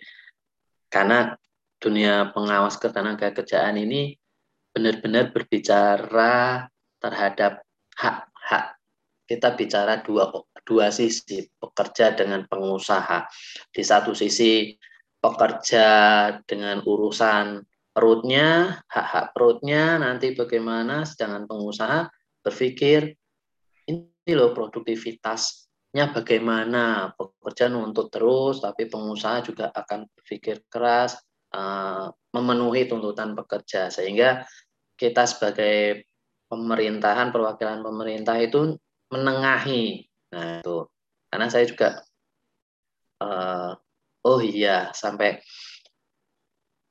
karena 0.93 1.33
dunia 1.81 2.29
pengawas 2.29 2.77
ketenaga 2.77 3.33
kerjaan 3.33 3.81
ini 3.81 4.13
benar-benar 4.69 5.33
berbicara 5.33 6.69
terhadap 7.01 7.65
hak-hak 7.97 8.77
kita 9.25 9.57
bicara 9.57 9.99
dua 10.05 10.29
dua 10.63 10.87
sisi 10.93 11.49
pekerja 11.57 12.13
dengan 12.13 12.45
pengusaha. 12.45 13.27
Di 13.73 13.81
satu 13.81 14.13
sisi 14.13 14.71
pekerja 15.17 15.87
dengan 16.45 16.85
urusan 16.85 17.65
perutnya, 17.91 18.79
hak-hak 18.87 19.33
perutnya, 19.33 19.97
nanti 19.97 20.37
bagaimana, 20.37 21.03
sedangkan 21.03 21.49
pengusaha 21.49 22.07
berpikir 22.45 23.17
loh 24.33 24.51
produktivitasnya 24.51 26.11
bagaimana, 26.11 27.13
pekerja 27.15 27.71
nuntut 27.71 28.11
terus, 28.11 28.63
tapi 28.63 28.89
pengusaha 28.91 29.43
juga 29.45 29.71
akan 29.71 30.07
berpikir 30.11 30.67
keras, 30.67 31.19
uh, 31.55 32.11
memenuhi 32.33 32.87
tuntutan 32.89 33.37
pekerja, 33.37 33.87
sehingga 33.87 34.43
kita 34.97 35.23
sebagai 35.29 36.07
pemerintahan, 36.47 37.31
perwakilan 37.31 37.83
pemerintah 37.83 38.39
itu 38.39 38.75
menengahi. 39.13 40.07
Nah 40.33 40.59
itu, 40.59 40.87
karena 41.31 41.47
saya 41.47 41.65
juga, 41.69 42.03
uh, 43.23 43.71
oh 44.25 44.39
iya, 44.43 44.91
sampai 44.91 45.39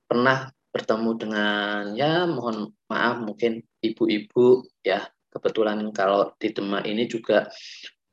pernah 0.06 0.48
bertemu 0.70 1.10
dengan 1.16 1.96
ya 1.96 2.28
mohon 2.28 2.68
maaf 2.92 3.24
mungkin 3.24 3.64
ibu-ibu 3.80 4.68
ya 4.84 5.08
kebetulan 5.36 5.84
kalau 5.92 6.32
di 6.40 6.48
Demak 6.56 6.88
ini 6.88 7.04
juga 7.04 7.44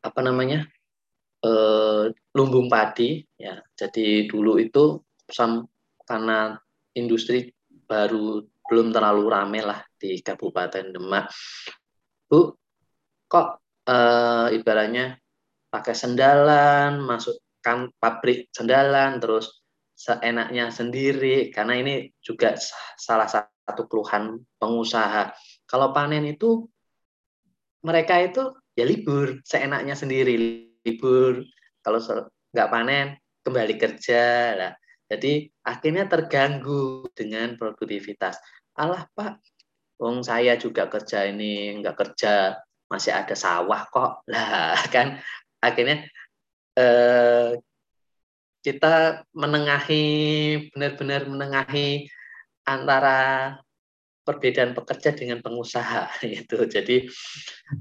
apa 0.04 0.20
namanya 0.20 0.68
eh, 1.40 2.12
lumbung 2.36 2.68
padi 2.68 3.24
ya 3.40 3.56
jadi 3.72 4.28
dulu 4.28 4.60
itu 4.60 5.00
sam, 5.32 5.64
karena 6.04 6.60
industri 7.00 7.48
baru 7.88 8.44
belum 8.68 8.92
terlalu 8.92 9.24
rame 9.32 9.64
lah 9.64 9.80
di 9.96 10.20
Kabupaten 10.20 10.92
Demak 10.92 11.32
Bu 12.28 12.52
kok 13.32 13.64
eh, 13.88 14.48
ibaratnya 14.60 15.16
pakai 15.72 15.96
sendalan 15.96 17.00
masukkan 17.00 17.88
pabrik 17.98 18.52
sendalan 18.52 19.24
terus 19.24 19.64
seenaknya 19.94 20.74
sendiri 20.74 21.54
karena 21.54 21.80
ini 21.80 21.94
juga 22.20 22.58
salah 22.98 23.30
satu 23.30 23.88
keluhan 23.88 24.42
pengusaha. 24.60 25.32
Kalau 25.64 25.96
panen 25.96 26.28
itu 26.28 26.68
mereka 27.84 28.20
itu 28.24 28.56
ya 28.74 28.88
libur 28.88 29.44
seenaknya 29.46 29.94
sendiri 29.94 30.34
libur 30.82 31.44
kalau 31.84 32.00
nggak 32.56 32.70
panen 32.72 33.08
kembali 33.44 33.76
kerja 33.76 34.56
lah. 34.56 34.74
Jadi 35.12 35.52
akhirnya 35.68 36.08
terganggu 36.08 37.06
dengan 37.14 37.60
produktivitas. 37.60 38.40
Allah 38.80 39.06
Pak, 39.14 39.38
wong 40.00 40.26
saya 40.26 40.58
juga 40.58 40.90
kerja 40.90 41.28
ini 41.30 41.78
nggak 41.84 41.96
kerja 41.96 42.58
masih 42.90 43.14
ada 43.14 43.34
sawah 43.34 43.90
kok 43.90 44.22
lah 44.30 44.78
kan 44.94 45.18
akhirnya 45.58 46.06
eh, 46.78 47.58
kita 48.64 49.26
menengahi 49.36 50.06
benar-benar 50.72 51.28
menengahi 51.28 52.08
antara 52.64 53.20
perbedaan 54.24 54.72
pekerja 54.74 55.14
dengan 55.14 55.40
pengusaha 55.44 56.10
itu. 56.26 56.68
Jadi 56.68 57.08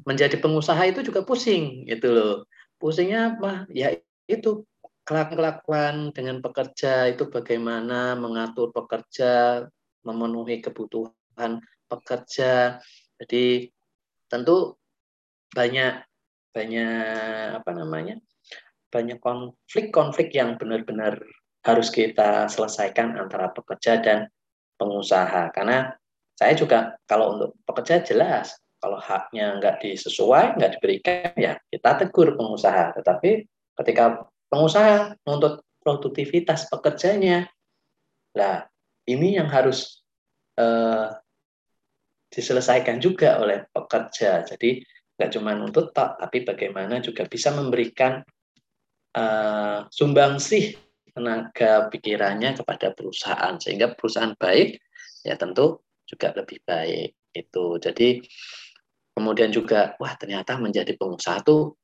menjadi 0.07 0.37
pengusaha 0.39 0.83
itu 0.87 1.07
juga 1.07 1.23
pusing 1.23 1.87
itu 1.89 2.07
loh. 2.11 2.47
Pusingnya 2.77 3.39
apa? 3.39 3.67
Ya 3.71 3.95
itu 4.27 4.67
kelakuan 5.03 6.15
dengan 6.15 6.39
pekerja 6.39 7.11
itu 7.11 7.27
bagaimana 7.27 8.15
mengatur 8.15 8.71
pekerja, 8.71 9.67
memenuhi 10.07 10.63
kebutuhan 10.63 11.63
pekerja. 11.87 12.79
Jadi 13.23 13.71
tentu 14.27 14.79
banyak 15.55 16.07
banyak 16.53 17.63
apa 17.63 17.71
namanya? 17.73 18.19
banyak 18.93 19.19
konflik-konflik 19.25 20.37
yang 20.37 20.61
benar-benar 20.61 21.17
harus 21.65 21.89
kita 21.89 22.45
selesaikan 22.53 23.17
antara 23.17 23.49
pekerja 23.49 24.05
dan 24.05 24.29
pengusaha. 24.77 25.49
Karena 25.57 25.89
saya 26.43 26.59
juga 26.59 26.99
kalau 27.07 27.39
untuk 27.39 27.55
pekerja 27.63 28.03
jelas, 28.03 28.59
kalau 28.83 28.99
haknya 28.99 29.63
nggak 29.63 29.79
disesuai, 29.79 30.59
nggak 30.59 30.73
diberikan, 30.79 31.31
ya 31.39 31.55
kita 31.71 32.03
tegur 32.03 32.35
pengusaha. 32.35 32.99
Tetapi 32.99 33.47
ketika 33.79 34.27
pengusaha 34.51 35.15
menuntut 35.23 35.63
produktivitas 35.87 36.67
pekerjanya, 36.67 37.47
lah 38.35 38.67
ini 39.07 39.39
yang 39.39 39.47
harus 39.47 40.03
eh, 40.59 41.15
diselesaikan 42.35 42.99
juga 42.99 43.39
oleh 43.39 43.63
pekerja. 43.71 44.43
Jadi 44.43 44.83
nggak 45.15 45.31
cuma 45.39 45.55
nuntut 45.55 45.95
tapi 45.95 46.43
bagaimana 46.43 46.99
juga 46.99 47.29
bisa 47.29 47.55
memberikan 47.55 48.25
uh, 49.15 49.87
sumbangsih 49.93 50.75
tenaga 51.13 51.87
pikirannya 51.93 52.57
kepada 52.57 52.91
perusahaan 52.97 53.55
sehingga 53.61 53.93
perusahaan 53.93 54.35
baik 54.35 54.81
ya 55.23 55.37
tentu 55.37 55.79
juga 56.13 56.29
lebih 56.37 56.61
baik 56.69 57.33
itu 57.33 57.65
jadi 57.81 58.21
kemudian 59.17 59.49
juga 59.49 59.97
wah 59.97 60.13
ternyata 60.21 60.61
menjadi 60.61 60.93
pengusaha 61.01 61.41
tuh 61.41 61.81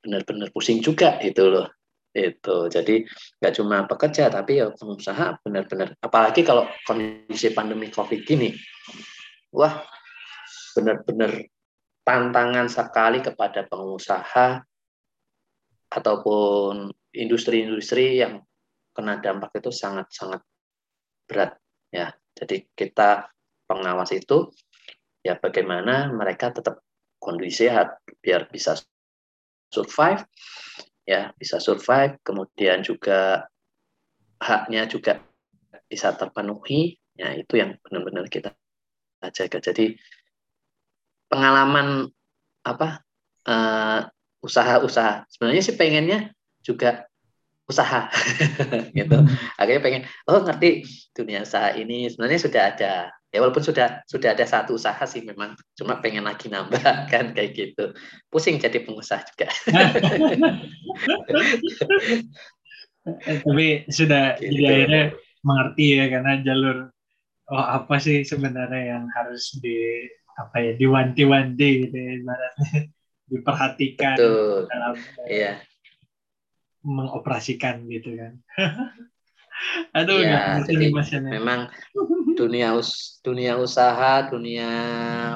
benar-benar 0.00 0.48
pusing 0.48 0.80
juga 0.80 1.20
itu 1.20 1.44
loh 1.44 1.68
itu 2.16 2.66
jadi 2.72 3.06
nggak 3.38 3.54
cuma 3.54 3.84
pekerja 3.86 4.32
tapi 4.32 4.58
ya 4.58 4.72
pengusaha 4.72 5.44
benar-benar 5.44 5.94
apalagi 6.00 6.42
kalau 6.42 6.64
kondisi 6.88 7.52
pandemi 7.52 7.92
covid 7.92 8.24
gini 8.24 8.56
wah 9.52 9.84
benar-benar 10.74 11.44
tantangan 12.02 12.66
sekali 12.66 13.20
kepada 13.20 13.68
pengusaha 13.68 14.64
ataupun 15.90 16.90
industri-industri 17.14 18.22
yang 18.22 18.42
kena 18.94 19.18
dampak 19.18 19.50
itu 19.58 19.70
sangat-sangat 19.74 20.42
berat 21.26 21.58
ya. 21.90 22.14
Jadi 22.34 22.66
kita 22.74 23.26
pengawas 23.70 24.10
itu 24.10 24.50
ya 25.22 25.38
bagaimana 25.38 26.10
mereka 26.10 26.50
tetap 26.50 26.82
kondisi 27.22 27.70
sehat 27.70 28.02
biar 28.18 28.50
bisa 28.50 28.74
survive 29.70 30.26
ya 31.10 31.34
bisa 31.34 31.58
survive. 31.58 32.22
Kemudian 32.22 32.86
juga 32.86 33.50
haknya 34.38 34.86
juga 34.86 35.18
bisa 35.90 36.14
terpenuhi. 36.14 36.94
Ya 37.18 37.34
itu 37.34 37.58
yang 37.58 37.74
benar-benar 37.82 38.30
kita 38.30 38.54
jaga. 39.34 39.58
Jadi 39.58 39.98
pengalaman 41.26 42.06
apa 42.62 43.02
uh, 43.50 44.06
usaha-usaha. 44.40 45.26
Sebenarnya 45.26 45.62
sih 45.66 45.76
pengennya 45.76 46.32
juga 46.62 47.09
usaha 47.70 48.10
gitu. 48.98 49.16
Hmm. 49.22 49.30
Akhirnya 49.54 49.82
pengen 49.82 50.02
oh 50.26 50.42
ngerti 50.42 50.82
dunia 51.14 51.46
usaha 51.46 51.70
ini 51.78 52.10
sebenarnya 52.10 52.40
sudah 52.42 52.62
ada. 52.74 52.94
Ya 53.30 53.38
walaupun 53.38 53.62
sudah 53.62 54.02
sudah 54.10 54.34
ada 54.34 54.42
satu 54.42 54.74
usaha 54.74 54.98
sih 55.06 55.22
memang 55.22 55.54
cuma 55.78 56.02
pengen 56.02 56.26
lagi 56.26 56.50
nambah 56.50 56.82
kan 57.12 57.30
kayak 57.30 57.54
gitu. 57.54 57.94
Pusing 58.26 58.58
jadi 58.58 58.82
pengusaha 58.82 59.22
juga. 59.22 59.46
Tapi 63.46 63.88
sudah 63.88 64.36
gitu. 64.36 64.60
jadi 64.60 64.64
akhirnya 64.66 65.04
mengerti 65.40 65.86
ya 65.96 66.04
karena 66.12 66.32
jalur 66.44 66.76
oh 67.50 67.64
apa 67.80 67.96
sih 67.96 68.26
sebenarnya 68.26 68.98
yang 68.98 69.04
harus 69.14 69.56
di 69.56 70.04
apa 70.36 70.56
ya 70.60 70.72
diwanti-wanti 70.76 71.68
gitu 71.88 71.96
ya 71.96 72.12
ibaratnya 72.20 72.92
diperhatikan 73.30 74.16
Betul. 74.18 74.58
dalam 74.68 74.94
iya. 75.30 75.62
Mengoperasikan 76.84 77.84
gitu 77.88 78.16
kan. 78.16 78.32
Aduh, 79.92 80.24
ya, 80.24 80.64
jadi 80.64 80.88
memang 81.20 81.68
dunia 82.40 82.72
us 82.72 83.20
dunia 83.20 83.60
usaha, 83.60 84.24
dunia 84.32 84.70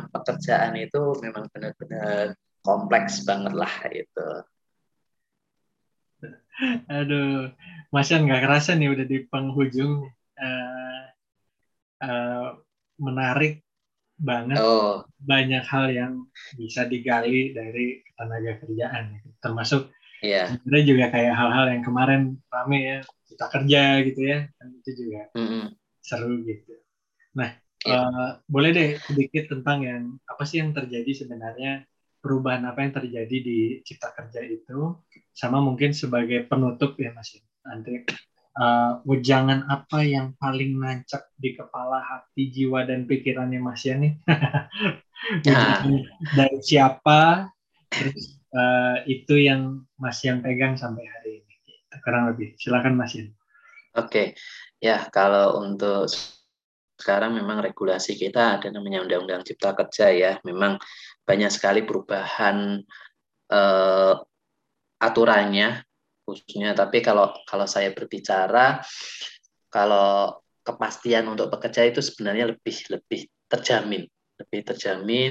pekerjaan 0.08 0.80
itu 0.80 1.20
memang 1.20 1.44
benar-benar 1.52 2.32
kompleks 2.64 3.20
banget 3.28 3.52
lah 3.52 3.74
itu. 3.92 4.28
Aduh, 6.88 7.52
Mas 7.92 8.08
nggak 8.08 8.42
kerasa 8.48 8.72
nih 8.72 8.96
udah 8.96 9.04
di 9.04 9.18
penghujung 9.28 10.08
uh, 10.40 11.02
uh, 12.00 12.48
menarik 12.96 13.60
banget 14.14 14.62
oh. 14.62 15.02
banyak 15.18 15.66
hal 15.66 15.90
yang 15.90 16.12
bisa 16.54 16.86
digali 16.86 17.50
dari 17.50 17.98
tenaga 18.14 18.62
kerjaan 18.62 19.18
termasuk 19.42 19.90
yeah. 20.24 20.46
sebenarnya 20.56 20.86
juga 20.88 21.04
kayak 21.12 21.34
hal-hal 21.36 21.66
yang 21.68 21.82
kemarin 21.84 22.22
rame 22.48 22.78
ya 22.80 22.98
kita 23.28 23.46
kerja 23.52 23.82
gitu 24.08 24.20
ya 24.24 24.38
kan 24.56 24.66
itu 24.72 24.90
juga 24.96 25.20
mm 25.36 25.46
-hmm. 25.46 25.64
seru 26.00 26.34
gitu 26.48 26.74
nah 27.36 27.52
yeah. 27.52 27.62
Iya. 27.84 28.00
uh, 28.00 28.30
boleh 28.48 28.70
deh 28.72 28.90
sedikit 29.04 29.52
tentang 29.52 29.84
yang 29.84 30.02
apa 30.24 30.48
sih 30.48 30.64
yang 30.64 30.72
terjadi 30.72 31.12
sebenarnya 31.12 31.84
perubahan 32.24 32.64
apa 32.64 32.80
yang 32.80 32.96
terjadi 32.96 33.36
di 33.44 33.58
cipta 33.84 34.16
kerja 34.16 34.40
itu 34.40 34.96
sama 35.36 35.60
mungkin 35.60 35.92
sebagai 35.92 36.48
penutup 36.48 36.96
ya 36.96 37.12
mas 37.12 37.36
nanti 37.60 38.08
uh, 38.56 39.02
wejangan 39.04 39.66
apa 39.68 40.00
yang 40.06 40.32
paling 40.38 40.78
nancap 40.78 41.28
di 41.36 41.52
kepala 41.52 42.00
hati 42.00 42.50
jiwa 42.50 42.86
dan 42.86 43.04
pikirannya 43.04 43.60
Mas 43.60 43.82
Yani? 43.84 44.16
nah. 45.46 45.84
dari 46.32 46.58
siapa 46.62 47.50
terus 47.90 48.40
uh, 48.54 48.96
itu 49.04 49.34
yang 49.36 49.82
Mas 49.98 50.22
yang 50.22 50.40
pegang 50.40 50.78
sampai 50.78 51.04
hari 51.04 51.42
ini. 51.42 51.54
Kurang 52.00 52.30
lebih. 52.32 52.54
Silakan 52.56 52.94
Mas 52.94 53.14
Yan. 53.18 53.34
Oke, 53.94 54.34
ya 54.82 55.06
kalau 55.10 55.62
untuk 55.62 56.10
sekarang 56.94 57.34
memang 57.38 57.62
regulasi 57.62 58.18
kita 58.18 58.58
ada 58.58 58.70
namanya 58.70 59.02
Undang-Undang 59.02 59.46
Cipta 59.46 59.74
Kerja 59.74 60.06
ya. 60.10 60.32
Memang 60.46 60.78
banyak 61.22 61.50
sekali 61.50 61.82
perubahan 61.86 62.82
uh, 63.50 64.14
aturannya 64.98 65.82
khususnya. 66.26 66.74
Tapi 66.74 67.02
kalau 67.02 67.34
kalau 67.46 67.66
saya 67.70 67.94
berbicara 67.94 68.82
kalau 69.70 70.38
kepastian 70.64 71.28
untuk 71.28 71.50
pekerja 71.52 71.84
itu 71.84 72.00
sebenarnya 72.00 72.54
lebih 72.56 72.76
lebih 72.88 73.20
terjamin, 73.50 74.02
lebih 74.38 74.60
terjamin. 74.64 75.30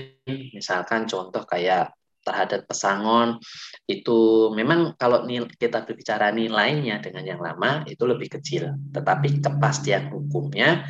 Misalkan 0.55 1.07
contoh 1.09 1.43
kayak 1.47 1.91
terhadap 2.23 2.65
pesangon 2.65 3.37
itu 3.85 4.49
memang 4.55 4.95
kalau 4.95 5.27
kita 5.59 5.83
berbicara 5.83 6.31
nilainya 6.31 7.03
dengan 7.03 7.23
yang 7.27 7.41
lama 7.43 7.83
itu 7.85 8.03
lebih 8.07 8.39
kecil, 8.39 8.73
tetapi 8.95 9.43
kepastian 9.43 10.09
hukumnya 10.09 10.87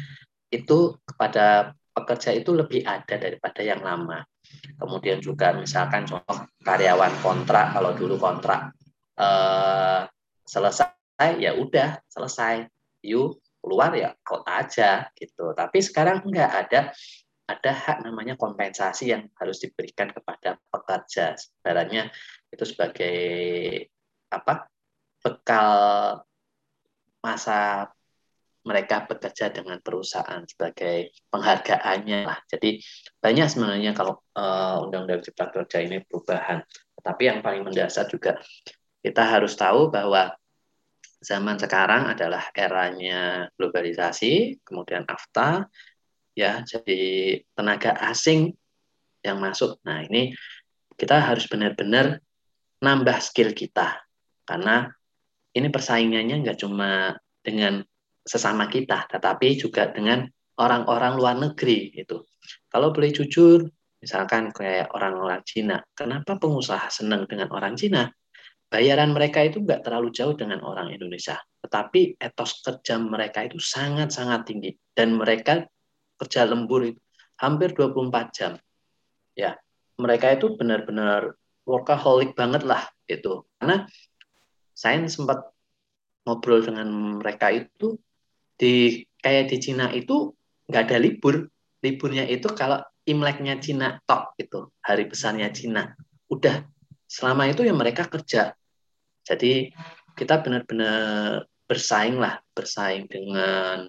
itu 0.53 0.95
kepada 1.01 1.73
pekerja 1.93 2.33
itu 2.33 2.53
lebih 2.53 2.85
ada 2.85 3.17
daripada 3.17 3.61
yang 3.65 3.81
lama. 3.81 4.21
Kemudian 4.77 5.21
juga 5.21 5.53
misalkan 5.57 6.05
contoh 6.05 6.45
karyawan 6.61 7.13
kontrak 7.21 7.73
kalau 7.73 7.91
dulu 7.97 8.21
kontrak 8.21 8.73
eh, 9.17 10.01
selesai 10.45 11.41
ya 11.41 11.57
udah 11.57 12.01
selesai. 12.09 12.69
You 13.03 13.35
keluar 13.63 13.95
ya 13.95 14.11
out 14.27 14.43
aja 14.43 15.07
gitu. 15.15 15.55
Tapi 15.55 15.79
sekarang 15.79 16.23
enggak 16.27 16.51
ada 16.67 16.79
ada 17.43 17.71
hak 17.75 18.07
namanya 18.07 18.39
kompensasi 18.39 19.11
yang 19.11 19.27
harus 19.35 19.59
diberikan 19.59 20.07
kepada 20.09 20.55
pekerja 20.71 21.35
sebenarnya 21.35 22.07
itu 22.49 22.63
sebagai 22.63 23.17
apa 24.31 24.71
bekal 25.19 25.71
masa 27.19 27.91
mereka 28.63 29.03
bekerja 29.03 29.51
dengan 29.51 29.83
perusahaan 29.83 30.39
sebagai 30.47 31.11
penghargaannya 31.27 32.19
lah. 32.23 32.39
Jadi 32.47 32.79
banyak 33.19 33.47
sebenarnya 33.51 33.91
kalau 33.91 34.23
uh, 34.39 34.87
undang-undang 34.87 35.19
cipta 35.19 35.51
kerja 35.51 35.83
ini 35.83 35.99
perubahan. 36.07 36.63
Tapi 37.03 37.27
yang 37.27 37.43
paling 37.43 37.67
mendasar 37.67 38.07
juga 38.07 38.39
kita 39.03 39.23
harus 39.27 39.59
tahu 39.59 39.91
bahwa 39.91 40.31
zaman 41.19 41.59
sekarang 41.59 42.07
adalah 42.07 42.51
eranya 42.55 43.51
globalisasi, 43.59 44.63
kemudian 44.63 45.03
AFTA, 45.07 45.67
ya 46.33 46.61
jadi 46.65 47.39
tenaga 47.53 47.93
asing 48.09 48.53
yang 49.23 49.39
masuk. 49.39 49.79
Nah 49.85 50.03
ini 50.05 50.33
kita 50.93 51.21
harus 51.21 51.47
benar-benar 51.49 52.19
nambah 52.83 53.17
skill 53.23 53.55
kita 53.55 54.03
karena 54.43 54.91
ini 55.53 55.69
persaingannya 55.69 56.43
nggak 56.43 56.59
cuma 56.59 57.15
dengan 57.39 57.85
sesama 58.23 58.67
kita, 58.67 59.07
tetapi 59.07 59.55
juga 59.59 59.91
dengan 59.93 60.25
orang-orang 60.57 61.13
luar 61.15 61.35
negeri 61.37 61.93
itu. 61.93 62.23
Kalau 62.67 62.89
boleh 62.89 63.13
jujur, 63.13 63.67
misalkan 64.01 64.49
kayak 64.49 64.89
orang-orang 64.95 65.43
Cina, 65.45 65.77
kenapa 65.93 66.39
pengusaha 66.39 66.89
senang 66.89 67.29
dengan 67.29 67.51
orang 67.53 67.77
Cina? 67.77 68.09
bayaran 68.73 69.13
mereka 69.13 69.45
itu 69.45 69.61
nggak 69.61 69.85
terlalu 69.85 70.09
jauh 70.09 70.33
dengan 70.33 70.65
orang 70.65 70.89
Indonesia. 70.89 71.37
Tetapi 71.61 72.17
etos 72.17 72.65
kerja 72.65 72.97
mereka 72.97 73.45
itu 73.45 73.61
sangat-sangat 73.61 74.49
tinggi. 74.49 74.73
Dan 74.89 75.13
mereka 75.13 75.61
kerja 76.23 76.47
lembur 76.47 76.87
itu 76.87 76.99
hampir 77.37 77.75
24 77.75 78.31
jam. 78.31 78.51
Ya, 79.35 79.59
mereka 79.99 80.31
itu 80.31 80.55
benar-benar 80.55 81.35
workaholic 81.67 82.37
banget 82.37 82.63
lah 82.63 82.87
itu. 83.09 83.43
Karena 83.59 83.83
saya 84.73 85.03
sempat 85.11 85.51
ngobrol 86.23 86.63
dengan 86.63 87.19
mereka 87.19 87.51
itu 87.51 87.99
di 88.55 89.03
kayak 89.19 89.51
di 89.51 89.57
Cina 89.59 89.91
itu 89.91 90.31
nggak 90.71 90.83
ada 90.89 90.97
libur. 91.01 91.51
Liburnya 91.83 92.23
itu 92.29 92.47
kalau 92.55 92.79
Imleknya 93.03 93.59
Cina 93.59 93.99
tok 94.07 94.39
itu 94.39 94.71
hari 94.79 95.03
besarnya 95.11 95.51
Cina. 95.51 95.91
Udah 96.31 96.63
selama 97.03 97.51
itu 97.51 97.67
ya 97.67 97.75
mereka 97.75 98.07
kerja 98.07 98.55
jadi 99.23 99.71
kita 100.13 100.43
benar-benar 100.43 101.47
bersaing 101.65 102.19
lah, 102.19 102.43
bersaing 102.53 103.07
dengan 103.07 103.87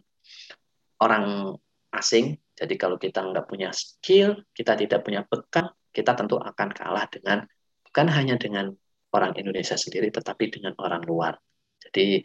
orang 1.02 1.58
asing. 1.98 2.38
Jadi 2.54 2.74
kalau 2.78 2.98
kita 2.98 3.22
nggak 3.22 3.46
punya 3.50 3.74
skill, 3.74 4.46
kita 4.54 4.78
tidak 4.78 5.02
punya 5.02 5.26
bekal, 5.26 5.74
kita 5.90 6.14
tentu 6.14 6.38
akan 6.38 6.68
kalah 6.70 7.06
dengan 7.10 7.42
bukan 7.86 8.06
hanya 8.10 8.38
dengan 8.38 8.70
orang 9.14 9.34
Indonesia 9.38 9.74
sendiri, 9.78 10.10
tetapi 10.10 10.50
dengan 10.50 10.74
orang 10.78 11.02
luar. 11.02 11.38
Jadi 11.82 12.22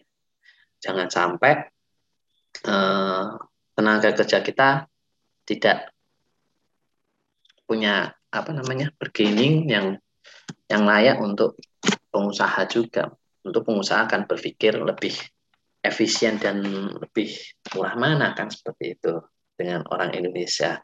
jangan 0.82 1.10
sampai 1.10 1.54
eh, 2.66 3.26
tenaga 3.74 4.10
kerja 4.14 4.42
kita 4.42 4.70
tidak 5.46 5.94
punya 7.66 8.14
apa 8.30 8.52
namanya 8.54 8.94
bargaining 8.98 9.70
yang 9.70 9.98
yang 10.70 10.84
layak 10.86 11.18
untuk 11.22 11.58
pengusaha 12.14 12.66
juga. 12.70 13.10
Untuk 13.40 13.66
pengusaha 13.66 14.06
akan 14.06 14.30
berpikir 14.30 14.78
lebih 14.78 15.16
efisien 15.80 16.38
dan 16.38 16.60
lebih 16.92 17.32
murah 17.74 17.96
mana 17.96 18.36
kan 18.36 18.52
seperti 18.52 19.00
itu 19.00 19.16
dengan 19.60 19.84
orang 19.92 20.16
Indonesia. 20.16 20.80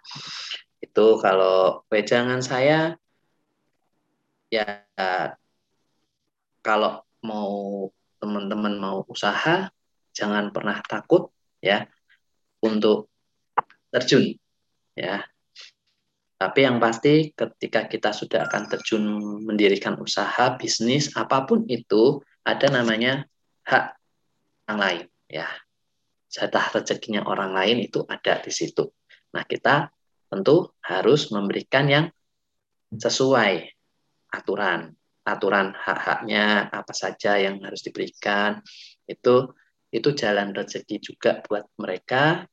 Itu 0.83 1.15
kalau 1.23 1.87
wejangan 1.87 2.43
saya 2.43 2.99
ya 4.51 4.83
kalau 6.59 6.99
mau 7.23 7.87
teman-teman 8.19 8.75
mau 8.75 9.07
usaha 9.07 9.71
jangan 10.11 10.51
pernah 10.51 10.83
takut 10.83 11.31
ya 11.63 11.87
untuk 12.61 13.07
terjun 13.89 14.35
ya 14.93 15.23
tapi 16.35 16.67
yang 16.67 16.83
pasti 16.83 17.31
ketika 17.31 17.87
kita 17.87 18.11
sudah 18.11 18.43
akan 18.51 18.67
terjun 18.67 19.03
mendirikan 19.47 19.95
usaha, 19.95 20.51
bisnis, 20.59 21.15
apa 21.15 21.47
pun 21.47 21.63
itu, 21.71 22.19
ada 22.43 22.67
namanya 22.67 23.23
hak 23.63 23.95
orang 24.67 24.79
lain. 24.83 25.03
ya 25.31 25.47
Jatah 26.35 26.75
rezekinya 26.75 27.23
orang 27.23 27.55
lain 27.55 27.87
itu 27.87 28.03
ada 28.03 28.43
di 28.43 28.51
situ. 28.51 28.91
Nah 29.31 29.47
kita 29.47 29.87
tentu 30.27 30.75
harus 30.83 31.31
memberikan 31.31 31.87
yang 31.87 32.05
sesuai 32.91 33.71
aturan. 34.35 34.91
Aturan 35.23 35.71
hak-haknya 35.71 36.67
apa 36.75 36.91
saja 36.91 37.39
yang 37.39 37.63
harus 37.63 37.87
diberikan. 37.87 38.59
Itu 39.07 39.55
itu 39.95 40.11
jalan 40.11 40.51
rezeki 40.51 40.99
juga 40.99 41.39
buat 41.39 41.71
mereka 41.79 42.43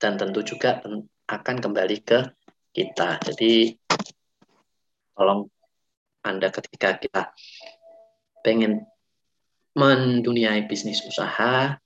dan 0.00 0.16
tentu 0.16 0.40
juga 0.40 0.80
akan 1.28 1.56
kembali 1.60 1.98
ke 2.08 2.18
kita. 2.72 3.20
Jadi 3.20 3.76
tolong 5.12 5.44
Anda 6.24 6.48
ketika 6.48 6.96
kita 6.96 7.36
pengen 8.40 8.80
menduniai 9.76 10.64
bisnis 10.64 11.04
usaha, 11.04 11.76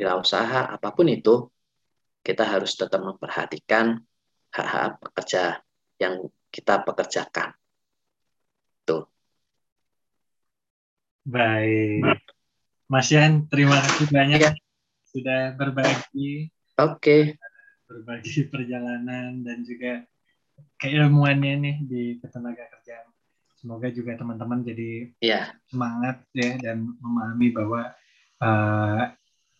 wirausaha, 0.00 0.72
apa 0.72 0.88
pun 0.96 1.12
itu, 1.12 1.52
kita 2.24 2.48
harus 2.48 2.72
tetap 2.72 3.04
memperhatikan 3.04 4.00
hak-hak 4.48 4.96
pekerja 5.04 5.60
yang 6.00 6.24
kita 6.48 6.80
pekerjakan. 6.80 7.52
Tuh. 8.88 9.04
Baik. 11.28 12.24
Mas 12.90 13.12
Yan, 13.12 13.46
terima 13.46 13.78
kasih 13.78 14.08
banyak 14.10 14.40
ya. 14.40 14.52
sudah 15.12 15.54
berbagi. 15.54 16.50
Oke. 16.80 16.96
Okay. 16.96 17.22
Berbagi 17.86 18.50
perjalanan 18.50 19.44
dan 19.44 19.62
juga 19.62 20.02
keilmuannya 20.80 21.54
nih 21.60 21.76
di 21.86 22.02
ketenaga 22.18 22.66
kerjaan. 22.72 23.06
Semoga 23.54 23.92
juga 23.92 24.16
teman-teman 24.16 24.64
jadi 24.64 25.12
yeah. 25.20 25.52
semangat 25.68 26.24
ya 26.32 26.56
dan 26.58 26.96
memahami 26.98 27.52
bahwa 27.52 27.92
eh, 28.40 29.02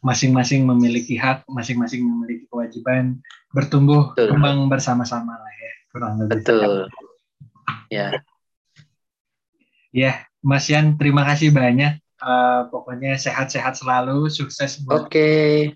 masing-masing 0.01 0.64
memiliki 0.64 1.20
hak, 1.20 1.44
masing-masing 1.44 2.01
memiliki 2.01 2.48
kewajiban 2.48 3.20
bertumbuh 3.53 4.16
Betul. 4.16 4.36
kembang 4.36 4.68
bersama-sama 4.72 5.36
lah 5.36 5.53
ya 5.53 5.72
kurang 5.92 6.12
lebih. 6.20 6.40
Betul. 6.40 6.72
Ya. 7.92 8.22
Ya, 9.90 10.22
Mas 10.40 10.70
Yan, 10.70 10.94
terima 10.96 11.26
kasih 11.26 11.51
banyak. 11.51 11.98
Uh, 12.20 12.68
pokoknya 12.70 13.16
sehat-sehat 13.16 13.80
selalu, 13.80 14.30
sukses 14.30 14.78
buat 14.84 15.09
Oke. 15.09 15.72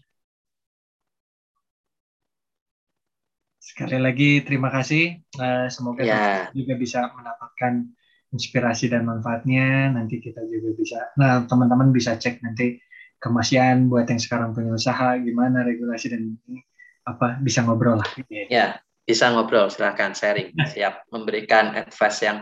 Sekali 3.58 3.98
lagi 3.98 4.44
terima 4.46 4.70
kasih. 4.70 5.18
Uh, 5.34 5.66
semoga 5.66 6.06
ya. 6.06 6.46
juga 6.54 6.78
bisa 6.78 7.10
mendapatkan 7.10 7.90
inspirasi 8.30 8.86
dan 8.86 9.02
manfaatnya. 9.02 9.90
Nanti 9.90 10.22
kita 10.22 10.46
juga 10.46 10.78
bisa, 10.78 11.10
nah 11.18 11.42
teman-teman 11.42 11.90
bisa 11.90 12.14
cek 12.14 12.38
nanti 12.38 12.78
kemasian 13.18 13.88
buat 13.88 14.06
yang 14.08 14.20
sekarang 14.20 14.52
punya 14.52 14.74
usaha 14.74 15.16
gimana 15.20 15.64
regulasi 15.64 16.12
dan 16.12 16.36
apa 17.04 17.38
bisa 17.40 17.64
ngobrol 17.64 18.00
lah. 18.00 18.10
Ya 18.30 18.80
bisa 19.04 19.28
ngobrol 19.32 19.68
silahkan 19.68 20.16
sharing. 20.16 20.52
Nah. 20.56 20.68
Siap 20.68 21.08
memberikan 21.12 21.76
advice 21.76 22.24
yang 22.24 22.38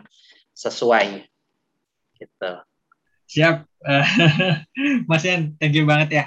sesuai. 0.54 1.26
Gitu. 2.18 2.52
Siap. 3.26 3.66
Mas 5.10 5.26
Yan 5.26 5.58
thank 5.58 5.74
you 5.74 5.82
banget 5.88 6.08
ya. 6.22 6.24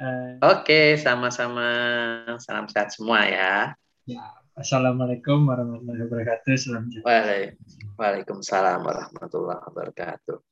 Eh, 0.00 0.36
Oke 0.44 0.64
okay, 0.64 0.86
sama-sama. 1.00 1.68
Salam 2.40 2.68
sehat 2.68 2.92
semua 2.92 3.24
ya. 3.24 3.72
Ya 4.04 4.40
Assalamualaikum 4.60 5.48
warahmatullahi 5.48 6.04
wabarakatuh. 6.04 6.52
Salam 6.60 6.92
Waalaikumsalam 7.96 8.84
warahmatullahi 8.84 9.62
wabarakatuh. 9.72 10.49